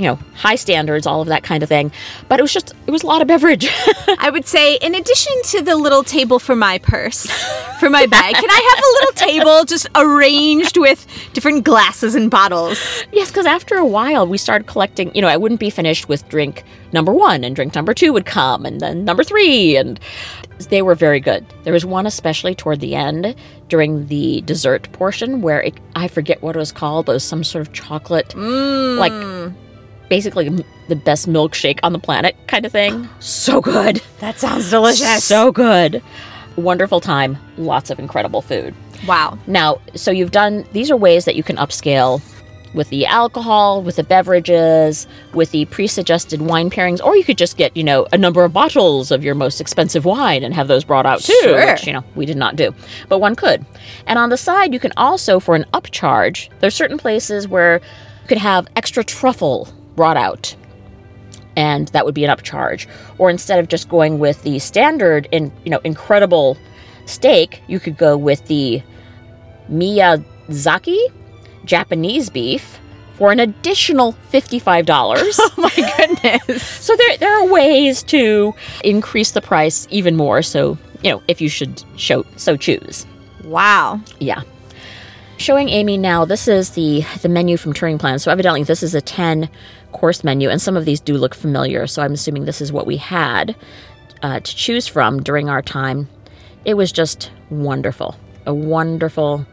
you 0.00 0.06
know, 0.06 0.18
high 0.34 0.54
standards, 0.54 1.06
all 1.06 1.20
of 1.20 1.28
that 1.28 1.42
kind 1.42 1.62
of 1.62 1.68
thing. 1.68 1.92
But 2.26 2.38
it 2.38 2.42
was 2.42 2.54
just, 2.54 2.72
it 2.86 2.90
was 2.90 3.02
a 3.02 3.06
lot 3.06 3.20
of 3.20 3.28
beverage. 3.28 3.68
I 4.18 4.30
would 4.32 4.46
say, 4.46 4.76
in 4.76 4.94
addition 4.94 5.32
to 5.44 5.60
the 5.60 5.76
little 5.76 6.02
table 6.02 6.38
for 6.38 6.56
my 6.56 6.78
purse, 6.78 7.26
for 7.78 7.90
my 7.90 8.06
bag, 8.06 8.34
can 8.34 8.50
I 8.50 8.70
have 8.70 8.78
a 8.78 8.92
little 8.94 9.12
table 9.12 9.64
just 9.66 9.86
arranged 9.94 10.78
with 10.78 11.06
different 11.34 11.64
glasses 11.64 12.14
and 12.14 12.30
bottles? 12.30 12.78
yes, 13.12 13.30
because 13.30 13.44
after 13.44 13.76
a 13.76 13.84
while, 13.84 14.26
we 14.26 14.38
started 14.38 14.66
collecting, 14.66 15.14
you 15.14 15.20
know, 15.20 15.28
I 15.28 15.36
wouldn't 15.36 15.60
be 15.60 15.68
finished 15.68 16.08
with 16.08 16.26
drink 16.30 16.64
number 16.92 17.12
one, 17.12 17.44
and 17.44 17.54
drink 17.54 17.74
number 17.74 17.92
two 17.92 18.14
would 18.14 18.24
come, 18.24 18.64
and 18.64 18.80
then 18.80 19.04
number 19.04 19.22
three. 19.22 19.76
And 19.76 20.00
they 20.70 20.82
were 20.82 20.94
very 20.94 21.20
good. 21.20 21.44
There 21.64 21.72
was 21.72 21.84
one 21.84 22.06
especially 22.06 22.54
toward 22.54 22.80
the 22.80 22.94
end 22.94 23.34
during 23.68 24.06
the 24.06 24.40
dessert 24.42 24.90
portion 24.92 25.40
where 25.42 25.62
it, 25.62 25.78
I 25.94 26.08
forget 26.08 26.42
what 26.42 26.56
it 26.56 26.58
was 26.58 26.72
called, 26.72 27.06
but 27.06 27.12
it 27.12 27.16
was 27.16 27.24
some 27.24 27.44
sort 27.44 27.66
of 27.66 27.72
chocolate, 27.72 28.34
like 28.34 29.12
mmm. 29.12 29.29
Basically 30.10 30.50
the 30.88 30.96
best 30.96 31.26
milkshake 31.26 31.78
on 31.82 31.94
the 31.94 31.98
planet 31.98 32.36
kind 32.48 32.66
of 32.66 32.72
thing. 32.72 33.08
So 33.20 33.62
good. 33.62 34.02
That 34.18 34.38
sounds 34.38 34.68
delicious. 34.68 35.24
So 35.24 35.50
good. 35.52 36.02
Wonderful 36.56 37.00
time. 37.00 37.38
Lots 37.56 37.88
of 37.90 37.98
incredible 37.98 38.42
food. 38.42 38.74
wow. 39.06 39.38
Now, 39.46 39.80
so 39.94 40.10
you've 40.10 40.32
done, 40.32 40.66
these 40.72 40.90
are 40.90 40.96
ways 40.96 41.24
that 41.24 41.36
you 41.36 41.42
can 41.42 41.56
upscale 41.56 42.20
with 42.74 42.88
the 42.90 43.04
alcohol, 43.06 43.82
with 43.82 43.96
the 43.96 44.04
beverages, 44.04 45.06
with 45.34 45.50
the 45.52 45.64
pre 45.66 45.86
suggested 45.88 46.42
wine 46.42 46.70
pairings, 46.70 47.02
or 47.02 47.16
you 47.16 47.24
could 47.24 47.38
just 47.38 47.56
get, 47.56 47.76
you 47.76 47.82
know, 47.82 48.06
a 48.12 48.18
number 48.18 48.44
of 48.44 48.52
bottles 48.52 49.10
of 49.10 49.24
your 49.24 49.34
most 49.34 49.60
expensive 49.60 50.04
wine 50.04 50.44
and 50.44 50.54
have 50.54 50.68
those 50.68 50.84
brought 50.84 51.06
out 51.06 51.20
too, 51.20 51.32
Sure. 51.42 51.66
which, 51.72 51.86
you 51.86 51.92
know, 51.92 52.04
we 52.14 52.26
did 52.26 52.36
not 52.36 52.54
do. 52.56 52.72
But 53.08 53.18
one 53.20 53.34
could. 53.34 53.64
And 54.06 54.18
on 54.20 54.28
the 54.30 54.36
side, 54.36 54.72
you 54.72 54.78
can 54.80 54.92
also, 54.96 55.40
for 55.40 55.54
an 55.56 55.64
upcharge, 55.74 56.48
there's 56.60 56.74
certain 56.76 56.98
places 56.98 57.48
where 57.48 57.80
you 58.22 58.28
could 58.28 58.38
have 58.38 58.68
extra 58.76 59.02
truffle 59.02 59.68
brought 59.96 60.16
out 60.16 60.54
and 61.56 61.88
that 61.88 62.04
would 62.04 62.14
be 62.14 62.24
an 62.24 62.34
upcharge. 62.34 62.86
Or 63.18 63.30
instead 63.30 63.58
of 63.58 63.68
just 63.68 63.88
going 63.88 64.18
with 64.18 64.42
the 64.42 64.58
standard 64.58 65.28
in 65.30 65.52
you 65.64 65.70
know 65.70 65.80
incredible 65.84 66.56
steak, 67.06 67.62
you 67.66 67.80
could 67.80 67.96
go 67.96 68.16
with 68.16 68.46
the 68.46 68.82
Miyazaki 69.70 70.98
Japanese 71.64 72.30
beef 72.30 72.78
for 73.14 73.30
an 73.30 73.40
additional 73.40 74.12
fifty-five 74.12 74.86
dollars. 74.86 75.38
Oh 75.52 75.70
my 75.76 75.94
goodness. 75.96 76.62
so 76.86 76.96
there 76.96 77.16
there 77.18 77.38
are 77.38 77.46
ways 77.46 78.02
to 78.04 78.54
increase 78.82 79.32
the 79.32 79.42
price 79.42 79.86
even 79.90 80.16
more. 80.16 80.42
So 80.42 80.78
you 81.02 81.10
know 81.10 81.22
if 81.28 81.40
you 81.40 81.48
should 81.48 81.82
show 81.96 82.24
so 82.36 82.56
choose. 82.56 83.06
Wow. 83.44 84.00
Yeah. 84.20 84.42
Showing 85.40 85.70
Amy 85.70 85.96
now, 85.96 86.26
this 86.26 86.46
is 86.48 86.72
the 86.72 87.02
the 87.22 87.28
menu 87.30 87.56
from 87.56 87.72
Touring 87.72 87.96
Plan. 87.96 88.18
So 88.18 88.30
evidently 88.30 88.62
this 88.62 88.82
is 88.82 88.94
a 88.94 89.00
10 89.00 89.48
course 89.90 90.22
menu 90.22 90.50
and 90.50 90.60
some 90.60 90.76
of 90.76 90.84
these 90.84 91.00
do 91.00 91.14
look 91.14 91.34
familiar. 91.34 91.86
So 91.86 92.02
I'm 92.02 92.12
assuming 92.12 92.44
this 92.44 92.60
is 92.60 92.74
what 92.74 92.86
we 92.86 92.98
had 92.98 93.56
uh, 94.22 94.40
to 94.40 94.54
choose 94.54 94.86
from 94.86 95.22
during 95.22 95.48
our 95.48 95.62
time. 95.62 96.10
It 96.66 96.74
was 96.74 96.92
just 96.92 97.30
wonderful. 97.48 98.16
A 98.44 98.52
wonderful 98.52 99.46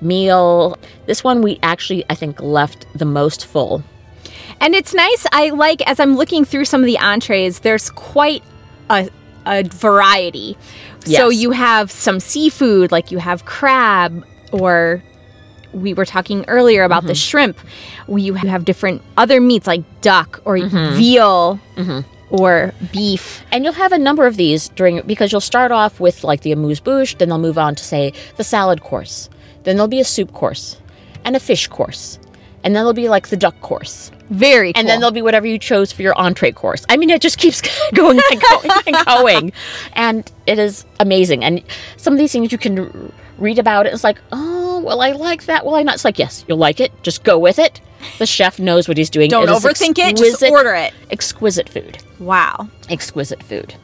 meal. 0.00 0.76
This 1.06 1.22
one 1.22 1.40
we 1.40 1.60
actually 1.62 2.04
I 2.10 2.16
think 2.16 2.40
left 2.40 2.88
the 2.96 3.04
most 3.04 3.46
full. 3.46 3.84
And 4.60 4.74
it's 4.74 4.92
nice. 4.92 5.24
I 5.30 5.50
like 5.50 5.88
as 5.88 6.00
I'm 6.00 6.16
looking 6.16 6.44
through 6.44 6.64
some 6.64 6.80
of 6.80 6.86
the 6.86 6.98
entrees, 6.98 7.60
there's 7.60 7.90
quite 7.90 8.42
a, 8.90 9.08
a 9.46 9.62
variety. 9.62 10.58
So 11.04 11.28
you 11.28 11.52
have 11.52 11.92
some 11.92 12.18
seafood, 12.18 12.90
like 12.90 13.12
you 13.12 13.18
have 13.18 13.44
crab, 13.44 14.26
or 14.50 15.00
we 15.72 15.94
were 15.94 16.04
talking 16.04 16.44
earlier 16.48 16.84
about 16.84 17.04
the 17.04 17.12
mm-hmm. 17.12 17.14
shrimp. 17.14 17.58
We 18.06 18.22
you 18.22 18.34
have 18.34 18.64
different 18.64 19.02
other 19.16 19.40
meats 19.40 19.66
like 19.66 19.82
duck 20.00 20.40
or 20.44 20.56
mm-hmm. 20.56 20.96
veal 20.96 21.60
mm-hmm. 21.76 22.34
or 22.34 22.72
beef. 22.92 23.42
And 23.52 23.64
you'll 23.64 23.74
have 23.74 23.92
a 23.92 23.98
number 23.98 24.26
of 24.26 24.36
these 24.36 24.68
during 24.70 25.00
because 25.02 25.32
you'll 25.32 25.40
start 25.40 25.72
off 25.72 26.00
with 26.00 26.24
like 26.24 26.42
the 26.42 26.52
amuse 26.52 26.80
bouche, 26.80 27.16
then 27.18 27.28
they'll 27.28 27.38
move 27.38 27.58
on 27.58 27.74
to 27.74 27.84
say 27.84 28.12
the 28.36 28.44
salad 28.44 28.82
course. 28.82 29.28
Then 29.64 29.76
there'll 29.76 29.88
be 29.88 30.00
a 30.00 30.04
soup 30.04 30.32
course 30.32 30.80
and 31.24 31.36
a 31.36 31.40
fish 31.40 31.66
course. 31.66 32.18
And 32.64 32.74
then 32.74 32.80
there'll 32.82 32.92
be 32.92 33.08
like 33.08 33.28
the 33.28 33.36
duck 33.36 33.58
course, 33.60 34.10
Very 34.30 34.72
cool. 34.72 34.80
and 34.80 34.88
then 34.88 35.00
there'll 35.00 35.12
be 35.12 35.22
whatever 35.22 35.46
you 35.46 35.58
chose 35.58 35.92
for 35.92 36.02
your 36.02 36.18
entree 36.18 36.52
course. 36.52 36.84
I 36.88 36.96
mean, 36.96 37.10
it 37.10 37.20
just 37.22 37.38
keeps 37.38 37.62
going 37.94 38.20
and 38.30 38.40
going 38.42 38.70
and 38.86 39.06
going, 39.06 39.52
and 39.94 40.30
it 40.46 40.58
is 40.58 40.84
amazing. 41.00 41.44
And 41.44 41.62
some 41.96 42.12
of 42.12 42.18
these 42.18 42.32
things 42.32 42.52
you 42.52 42.58
can 42.58 43.12
read 43.38 43.58
about 43.58 43.86
it. 43.86 43.92
It's 43.92 44.04
like, 44.04 44.18
oh, 44.32 44.80
well, 44.80 45.00
I 45.00 45.12
like 45.12 45.44
that. 45.46 45.64
Well, 45.64 45.76
I 45.76 45.82
not. 45.82 45.94
It's 45.94 46.04
like, 46.04 46.18
yes, 46.18 46.44
you'll 46.48 46.58
like 46.58 46.80
it. 46.80 46.92
Just 47.02 47.22
go 47.24 47.38
with 47.38 47.58
it. 47.58 47.80
The 48.18 48.26
chef 48.26 48.58
knows 48.58 48.88
what 48.88 48.96
he's 48.96 49.10
doing. 49.10 49.30
Don't 49.30 49.48
It 49.48 49.50
overthink 49.50 49.98
it. 49.98 50.16
Just 50.16 50.42
order 50.42 50.74
it. 50.74 50.92
Exquisite 51.10 51.68
food. 51.68 51.98
Wow. 52.18 52.68
Exquisite 52.88 53.42
food. 53.42 53.74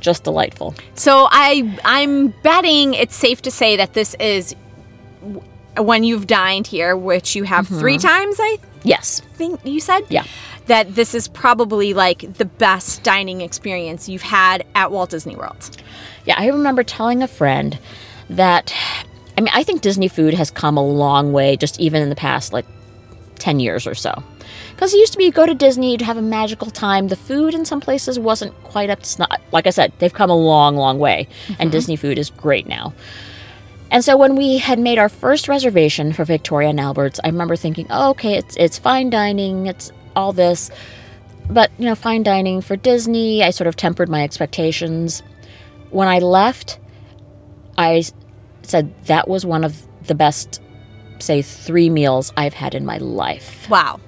Just 0.00 0.24
delightful. 0.24 0.74
So 0.94 1.28
I 1.30 1.78
I'm 1.84 2.28
betting 2.42 2.94
it's 2.94 3.14
safe 3.14 3.40
to 3.42 3.52
say 3.52 3.76
that 3.76 3.94
this 3.94 4.14
is 4.18 4.56
when 5.76 6.04
you've 6.04 6.26
dined 6.26 6.66
here, 6.66 6.96
which 6.96 7.34
you 7.34 7.44
have 7.44 7.66
three 7.66 7.96
mm-hmm. 7.96 8.08
times. 8.08 8.36
I 8.40 8.58
Yes. 8.84 9.20
think 9.34 9.64
you 9.64 9.80
said. 9.80 10.04
Yeah. 10.08 10.24
That 10.66 10.94
this 10.94 11.14
is 11.14 11.28
probably 11.28 11.94
like 11.94 12.34
the 12.34 12.44
best 12.44 13.02
dining 13.02 13.40
experience 13.40 14.08
you've 14.08 14.22
had 14.22 14.64
at 14.74 14.92
Walt 14.92 15.10
Disney 15.10 15.36
World. 15.36 15.76
Yeah, 16.24 16.34
I 16.38 16.46
remember 16.48 16.82
telling 16.84 17.22
a 17.22 17.28
friend 17.28 17.78
that 18.30 18.72
I 19.36 19.40
mean, 19.40 19.50
I 19.52 19.64
think 19.64 19.80
Disney 19.80 20.08
food 20.08 20.34
has 20.34 20.50
come 20.50 20.76
a 20.76 20.84
long 20.84 21.32
way 21.32 21.56
just 21.56 21.80
even 21.80 22.02
in 22.02 22.10
the 22.10 22.16
past 22.16 22.52
like 22.52 22.66
10 23.38 23.60
years 23.60 23.86
or 23.86 23.94
so. 23.94 24.22
Because 24.70 24.94
it 24.94 24.98
used 24.98 25.12
to 25.12 25.18
be 25.18 25.24
you 25.24 25.32
go 25.32 25.46
to 25.46 25.54
Disney, 25.54 25.92
you'd 25.92 26.02
have 26.02 26.16
a 26.16 26.22
magical 26.22 26.70
time. 26.70 27.08
The 27.08 27.16
food 27.16 27.54
in 27.54 27.64
some 27.64 27.80
places 27.80 28.18
wasn't 28.18 28.54
quite 28.64 28.90
up 28.90 29.00
to 29.00 29.06
snuff. 29.06 29.40
Like 29.52 29.66
I 29.66 29.70
said, 29.70 29.92
they've 29.98 30.12
come 30.12 30.30
a 30.30 30.36
long, 30.36 30.76
long 30.76 30.98
way, 30.98 31.28
and 31.48 31.56
mm-hmm. 31.56 31.70
Disney 31.70 31.96
food 31.96 32.18
is 32.18 32.30
great 32.30 32.66
now. 32.66 32.92
And 33.92 34.02
so 34.02 34.16
when 34.16 34.36
we 34.36 34.56
had 34.56 34.78
made 34.78 34.98
our 34.98 35.10
first 35.10 35.48
reservation 35.48 36.14
for 36.14 36.24
Victoria 36.24 36.70
and 36.70 36.80
Albert's, 36.80 37.20
I 37.22 37.26
remember 37.26 37.56
thinking, 37.56 37.86
oh, 37.90 38.10
okay, 38.12 38.38
it's 38.38 38.56
it's 38.56 38.78
fine 38.78 39.10
dining, 39.10 39.66
it's 39.66 39.92
all 40.16 40.32
this, 40.32 40.70
but 41.50 41.70
you 41.78 41.84
know, 41.84 41.94
fine 41.94 42.22
dining 42.22 42.62
for 42.62 42.74
Disney. 42.74 43.44
I 43.44 43.50
sort 43.50 43.68
of 43.68 43.76
tempered 43.76 44.08
my 44.08 44.24
expectations. 44.24 45.22
When 45.90 46.08
I 46.08 46.20
left, 46.20 46.80
I 47.76 48.02
said 48.62 48.94
that 49.04 49.28
was 49.28 49.44
one 49.44 49.62
of 49.62 49.86
the 50.06 50.14
best, 50.14 50.62
say, 51.18 51.42
three 51.42 51.90
meals 51.90 52.32
I've 52.34 52.54
had 52.54 52.74
in 52.74 52.86
my 52.86 52.96
life. 52.96 53.68
Wow. 53.68 54.00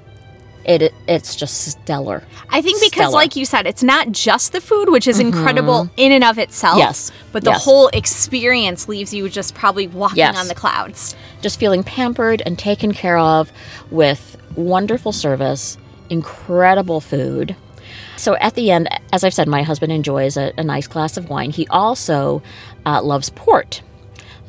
It, 0.65 0.83
it 0.83 0.95
it's 1.07 1.37
just 1.37 1.67
stellar. 1.73 2.23
I 2.51 2.63
think 2.63 2.81
because, 2.81 3.09
Stellar. 3.09 3.13
like 3.13 3.37
you 3.37 3.45
said, 3.45 3.67
it's 3.67 3.83
not 3.83 4.11
just 4.13 4.53
the 4.53 4.61
food, 4.61 4.91
which 4.91 5.07
is 5.07 5.19
incredible 5.21 5.91
in 5.97 6.11
and 6.13 6.25
of 6.25 6.39
itself. 6.39 6.79
Yes. 6.79 7.13
But 7.33 7.45
the 7.45 7.51
Yes. 7.51 7.65
whole 7.65 7.89
experience 7.89 8.89
leaves 8.89 9.13
you 9.13 9.29
just 9.29 9.55
probably 9.55 9.87
walking 9.89 10.19
Yes. 10.19 10.37
on 10.39 10.49
the 10.49 10.55
clouds. 10.55 11.15
just 11.43 11.61
feeling 11.61 11.83
pampered 11.85 12.43
and 12.47 12.59
taken 12.59 12.93
care 12.95 13.19
of 13.19 13.53
with 13.91 14.39
wonderful 14.57 15.13
service, 15.13 15.77
incredible 16.09 17.01
food. 17.03 17.55
So 18.17 18.37
at 18.37 18.55
the 18.55 18.71
end, 18.71 18.89
as 19.13 19.25
I've 19.25 19.35
said, 19.35 19.47
my 19.49 19.63
husband 19.63 19.93
enjoys 19.93 20.39
a, 20.39 20.53
a 20.57 20.65
nice 20.65 20.87
glass 20.87 21.19
of 21.19 21.29
wine. 21.29 21.51
He 21.51 21.67
also 21.69 22.43
uh, 22.87 23.03
loves 23.03 23.29
port. 23.31 23.83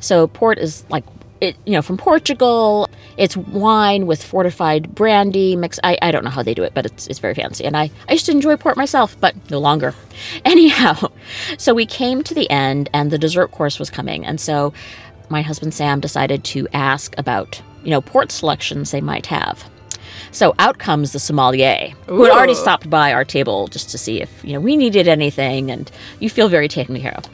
So 0.00 0.26
port 0.28 0.58
is 0.58 0.84
like 0.88 1.04
it, 1.40 1.56
you 1.64 1.72
know, 1.72 1.82
from 1.82 1.96
Portugal. 1.96 2.88
It's 3.16 3.36
wine 3.36 4.06
with 4.06 4.22
fortified 4.22 4.94
brandy 4.94 5.56
mix. 5.56 5.78
I, 5.82 5.98
I 6.02 6.10
don't 6.10 6.24
know 6.24 6.30
how 6.30 6.42
they 6.42 6.54
do 6.54 6.62
it, 6.62 6.74
but 6.74 6.86
it's 6.86 7.06
it's 7.06 7.18
very 7.18 7.34
fancy. 7.34 7.64
And 7.64 7.76
I, 7.76 7.90
I 8.08 8.12
used 8.12 8.26
to 8.26 8.32
enjoy 8.32 8.56
port 8.56 8.76
myself, 8.76 9.18
but 9.20 9.34
no 9.50 9.58
longer. 9.58 9.94
Anyhow, 10.44 11.10
so 11.58 11.74
we 11.74 11.86
came 11.86 12.22
to 12.24 12.34
the 12.34 12.48
end, 12.50 12.90
and 12.92 13.10
the 13.10 13.18
dessert 13.18 13.50
course 13.52 13.78
was 13.78 13.90
coming, 13.90 14.24
and 14.24 14.40
so 14.40 14.72
my 15.28 15.42
husband 15.42 15.74
Sam 15.74 16.00
decided 16.00 16.44
to 16.44 16.68
ask 16.72 17.16
about 17.18 17.60
you 17.84 17.90
know 17.90 18.00
port 18.00 18.30
selections 18.32 18.90
they 18.90 19.00
might 19.00 19.26
have. 19.26 19.64
So 20.32 20.54
out 20.58 20.78
comes 20.78 21.12
the 21.12 21.18
sommelier, 21.18 21.92
who 22.06 22.24
had 22.24 22.32
already 22.32 22.54
stopped 22.54 22.90
by 22.90 23.12
our 23.12 23.24
table 23.24 23.68
just 23.68 23.90
to 23.90 23.98
see 23.98 24.20
if 24.20 24.44
you 24.44 24.52
know 24.52 24.60
we 24.60 24.76
needed 24.76 25.08
anything, 25.08 25.70
and 25.70 25.90
you 26.20 26.28
feel 26.28 26.48
very 26.48 26.68
taken 26.68 27.00
care 27.00 27.14
of. 27.14 27.24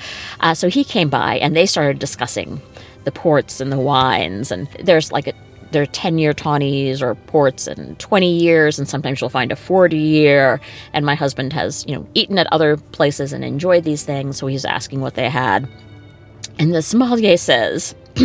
Uh, 0.40 0.54
so 0.54 0.68
he 0.68 0.84
came 0.84 1.08
by, 1.08 1.38
and 1.38 1.56
they 1.56 1.66
started 1.66 1.98
discussing 1.98 2.60
the 3.04 3.12
ports 3.12 3.60
and 3.60 3.72
the 3.72 3.78
wines, 3.78 4.50
and 4.50 4.68
there's 4.82 5.12
like 5.12 5.28
a 5.28 5.32
there 5.72 5.82
are 5.82 5.86
10 5.86 6.18
year 6.18 6.34
tawnies 6.34 7.00
or 7.00 7.14
ports 7.14 7.66
and 7.66 7.98
20 7.98 8.30
years 8.30 8.78
and 8.78 8.86
sometimes 8.86 9.22
you'll 9.22 9.30
find 9.30 9.50
a 9.50 9.56
40 9.56 9.96
year 9.96 10.60
and 10.92 11.06
my 11.06 11.14
husband 11.14 11.50
has 11.54 11.82
you 11.88 11.96
know 11.96 12.06
eaten 12.12 12.38
at 12.38 12.46
other 12.52 12.76
places 12.76 13.32
and 13.32 13.42
enjoyed 13.42 13.82
these 13.82 14.02
things 14.02 14.36
so 14.36 14.46
he's 14.46 14.66
asking 14.66 15.00
what 15.00 15.14
they 15.14 15.30
had 15.30 15.66
and 16.58 16.74
the 16.74 16.82
sommelier 16.82 17.36
says, 17.36 17.94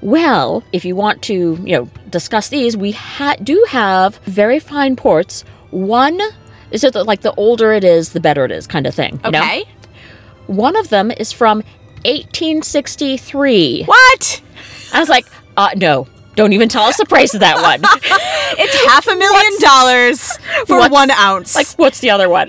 "Well, 0.00 0.62
if 0.72 0.84
you 0.84 0.96
want 0.96 1.22
to, 1.22 1.58
you 1.62 1.76
know, 1.76 1.90
discuss 2.10 2.48
these, 2.48 2.76
we 2.76 2.92
ha- 2.92 3.36
do 3.42 3.64
have 3.68 4.16
very 4.24 4.58
fine 4.58 4.96
ports. 4.96 5.44
One 5.70 6.20
is 6.70 6.84
it 6.84 6.92
the, 6.92 7.04
like 7.04 7.22
the 7.22 7.32
older 7.34 7.72
it 7.72 7.84
is, 7.84 8.10
the 8.10 8.20
better 8.20 8.44
it 8.44 8.50
is, 8.50 8.66
kind 8.66 8.86
of 8.86 8.94
thing. 8.94 9.20
You 9.24 9.30
know? 9.30 9.38
Okay. 9.38 9.64
One 10.46 10.76
of 10.76 10.88
them 10.88 11.10
is 11.10 11.30
from 11.30 11.62
1863. 12.04 13.84
What? 13.84 14.42
I 14.92 15.00
was 15.00 15.08
like, 15.08 15.26
uh, 15.56 15.70
no." 15.76 16.06
Don't 16.36 16.52
even 16.52 16.68
tell 16.68 16.84
us 16.84 16.96
the 16.96 17.04
price 17.04 17.34
of 17.34 17.40
that 17.40 17.60
one. 17.60 17.80
It's 18.60 18.84
half 18.86 19.06
a 19.08 19.14
million 19.16 19.60
dollars 19.60 20.38
for 20.66 20.88
one 20.88 21.10
ounce. 21.10 21.54
like, 21.56 21.66
what's 21.76 21.98
the 22.00 22.10
other 22.10 22.28
one? 22.28 22.48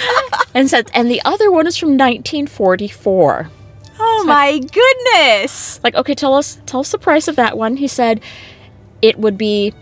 and 0.54 0.68
said, 0.70 0.90
and 0.94 1.10
the 1.10 1.20
other 1.24 1.50
one 1.50 1.66
is 1.66 1.76
from 1.78 1.96
1944. 1.96 3.50
oh 3.98 4.24
my 4.26 4.58
goodness. 4.58 5.80
like 5.82 5.94
okay 5.94 6.14
tell 6.14 6.34
us 6.34 6.58
tell 6.66 6.80
us 6.80 6.92
the 6.92 6.98
price 6.98 7.26
of 7.26 7.36
that 7.36 7.56
one 7.56 7.76
he 7.76 7.88
said 7.88 8.20
it 9.00 9.18
would 9.18 9.36
be 9.38 9.72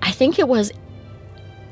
i 0.00 0.10
think 0.10 0.38
it 0.38 0.48
was 0.48 0.72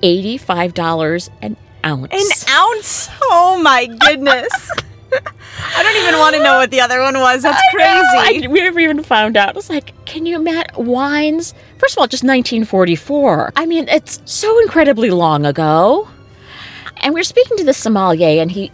$85 0.02 1.30
an 1.42 1.56
ounce 1.84 2.12
An 2.12 2.52
ounce? 2.54 3.08
Oh 3.22 3.60
my 3.62 3.86
goodness. 3.86 4.70
I 5.12 5.82
don't 5.82 5.96
even 6.04 6.18
want 6.18 6.36
to 6.36 6.42
know 6.42 6.58
what 6.58 6.70
the 6.70 6.80
other 6.80 7.00
one 7.00 7.18
was. 7.18 7.42
That's 7.42 7.60
I 7.60 7.74
crazy. 7.74 8.46
I- 8.46 8.48
we 8.48 8.60
never 8.60 8.80
even 8.80 9.02
found 9.02 9.36
out. 9.36 9.56
It's 9.56 9.70
like, 9.70 9.92
can 10.06 10.26
you 10.26 10.36
imagine 10.36 10.86
wines? 10.86 11.54
First 11.78 11.94
of 11.94 11.98
all, 11.98 12.06
just 12.06 12.22
1944. 12.22 13.52
I 13.56 13.66
mean, 13.66 13.88
it's 13.88 14.20
so 14.24 14.58
incredibly 14.60 15.10
long 15.10 15.44
ago. 15.46 16.08
And 16.98 17.14
we 17.14 17.20
were 17.20 17.24
speaking 17.24 17.56
to 17.56 17.64
the 17.64 17.72
sommelier, 17.74 18.40
and 18.42 18.50
he 18.50 18.70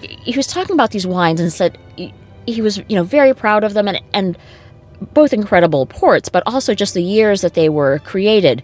he 0.00 0.36
was 0.36 0.46
talking 0.46 0.74
about 0.74 0.90
these 0.90 1.06
wines 1.06 1.40
and 1.40 1.52
said 1.52 1.78
he, 1.96 2.12
he 2.46 2.60
was, 2.62 2.78
you 2.88 2.94
know, 2.96 3.04
very 3.04 3.34
proud 3.34 3.64
of 3.64 3.74
them 3.74 3.88
and 3.88 4.00
and 4.12 4.36
both 5.14 5.32
incredible 5.32 5.86
ports, 5.86 6.28
but 6.28 6.42
also 6.46 6.74
just 6.74 6.92
the 6.94 7.02
years 7.02 7.40
that 7.40 7.54
they 7.54 7.68
were 7.68 8.00
created. 8.00 8.62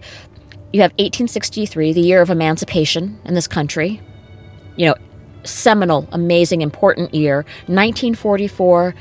You 0.73 0.81
have 0.81 0.91
1863, 0.91 1.93
the 1.93 2.01
year 2.01 2.21
of 2.21 2.29
emancipation 2.29 3.19
in 3.25 3.33
this 3.33 3.47
country. 3.47 4.01
You 4.75 4.87
know, 4.87 4.95
seminal, 5.45 6.07
amazing, 6.11 6.61
important 6.61 7.13
year. 7.13 7.37
1944, 7.67 8.95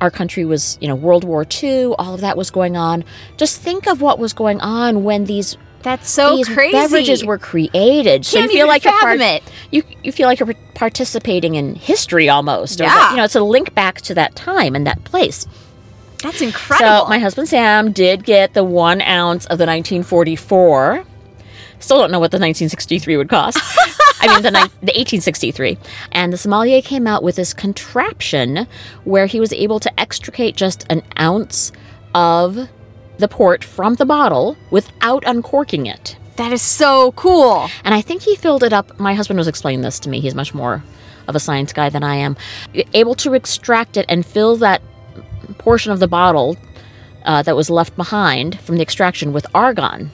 our 0.00 0.10
country 0.10 0.44
was, 0.44 0.76
you 0.80 0.88
know, 0.88 0.94
World 0.94 1.24
War 1.24 1.46
II, 1.62 1.94
all 1.98 2.14
of 2.14 2.20
that 2.20 2.36
was 2.36 2.50
going 2.50 2.76
on. 2.76 3.04
Just 3.36 3.60
think 3.60 3.86
of 3.88 4.00
what 4.00 4.18
was 4.18 4.32
going 4.32 4.60
on 4.60 5.04
when 5.04 5.24
these 5.24 5.56
That's 5.82 6.10
so 6.10 6.36
these 6.36 6.48
crazy. 6.48 6.72
beverages 6.72 7.24
were 7.24 7.38
created. 7.38 8.26
so 8.26 8.38
Can't 8.38 8.50
you 8.52 8.58
feel 8.58 8.66
like 8.66 8.84
you're 8.84 8.92
part- 9.00 9.20
it. 9.20 9.42
You 9.70 9.82
you 10.02 10.12
feel 10.12 10.26
like 10.28 10.38
you're 10.40 10.52
participating 10.74 11.54
in 11.54 11.74
history 11.76 12.28
almost. 12.28 12.78
Yeah. 12.80 12.88
that- 12.88 13.10
you 13.12 13.16
know, 13.16 13.24
it's 13.24 13.34
a 13.36 13.40
link 13.42 13.74
back 13.74 14.00
to 14.02 14.14
that 14.14 14.36
time 14.36 14.74
and 14.76 14.86
that 14.86 15.02
place. 15.04 15.46
That's 16.22 16.40
incredible. 16.40 17.04
So 17.04 17.08
my 17.08 17.18
husband 17.18 17.48
Sam 17.48 17.92
did 17.92 18.24
get 18.24 18.54
the 18.54 18.64
one 18.64 19.00
ounce 19.02 19.44
of 19.46 19.58
the 19.58 19.66
1944. 19.66 21.04
Still 21.78 21.98
don't 21.98 22.10
know 22.10 22.18
what 22.18 22.30
the 22.30 22.36
1963 22.38 23.16
would 23.18 23.28
cost. 23.28 23.58
I 24.28 24.34
mean 24.34 24.42
the 24.42 24.50
ni- 24.50 24.68
the 24.82 24.94
1863. 24.94 25.78
And 26.12 26.32
the 26.32 26.36
sommelier 26.38 26.82
came 26.82 27.06
out 27.06 27.22
with 27.22 27.36
this 27.36 27.54
contraption 27.54 28.66
where 29.04 29.26
he 29.26 29.40
was 29.40 29.52
able 29.52 29.80
to 29.80 30.00
extricate 30.00 30.56
just 30.56 30.86
an 30.90 31.02
ounce 31.18 31.72
of 32.14 32.68
the 33.18 33.28
port 33.28 33.64
from 33.64 33.94
the 33.94 34.04
bottle 34.06 34.56
without 34.70 35.22
uncorking 35.26 35.86
it. 35.86 36.16
that 36.36 36.52
is 36.52 36.60
so 36.60 37.12
cool. 37.12 37.66
And 37.84 37.94
I 37.94 38.02
think 38.02 38.20
he 38.22 38.36
filled 38.36 38.62
it 38.62 38.72
up. 38.72 38.98
My 39.00 39.14
husband 39.14 39.38
was 39.38 39.48
explaining 39.48 39.80
this 39.80 39.98
to 40.00 40.10
me. 40.10 40.20
He's 40.20 40.34
much 40.34 40.52
more 40.52 40.82
of 41.28 41.34
a 41.34 41.40
science 41.40 41.72
guy 41.72 41.88
than 41.88 42.04
I 42.04 42.16
am. 42.16 42.36
Able 42.92 43.14
to 43.16 43.32
extract 43.32 43.96
it 43.96 44.04
and 44.08 44.24
fill 44.24 44.56
that 44.56 44.82
portion 45.56 45.92
of 45.92 45.98
the 45.98 46.06
bottle 46.08 46.56
uh, 47.24 47.40
that 47.42 47.56
was 47.56 47.70
left 47.70 47.96
behind 47.96 48.60
from 48.60 48.76
the 48.76 48.82
extraction 48.82 49.32
with 49.32 49.46
argon, 49.54 50.10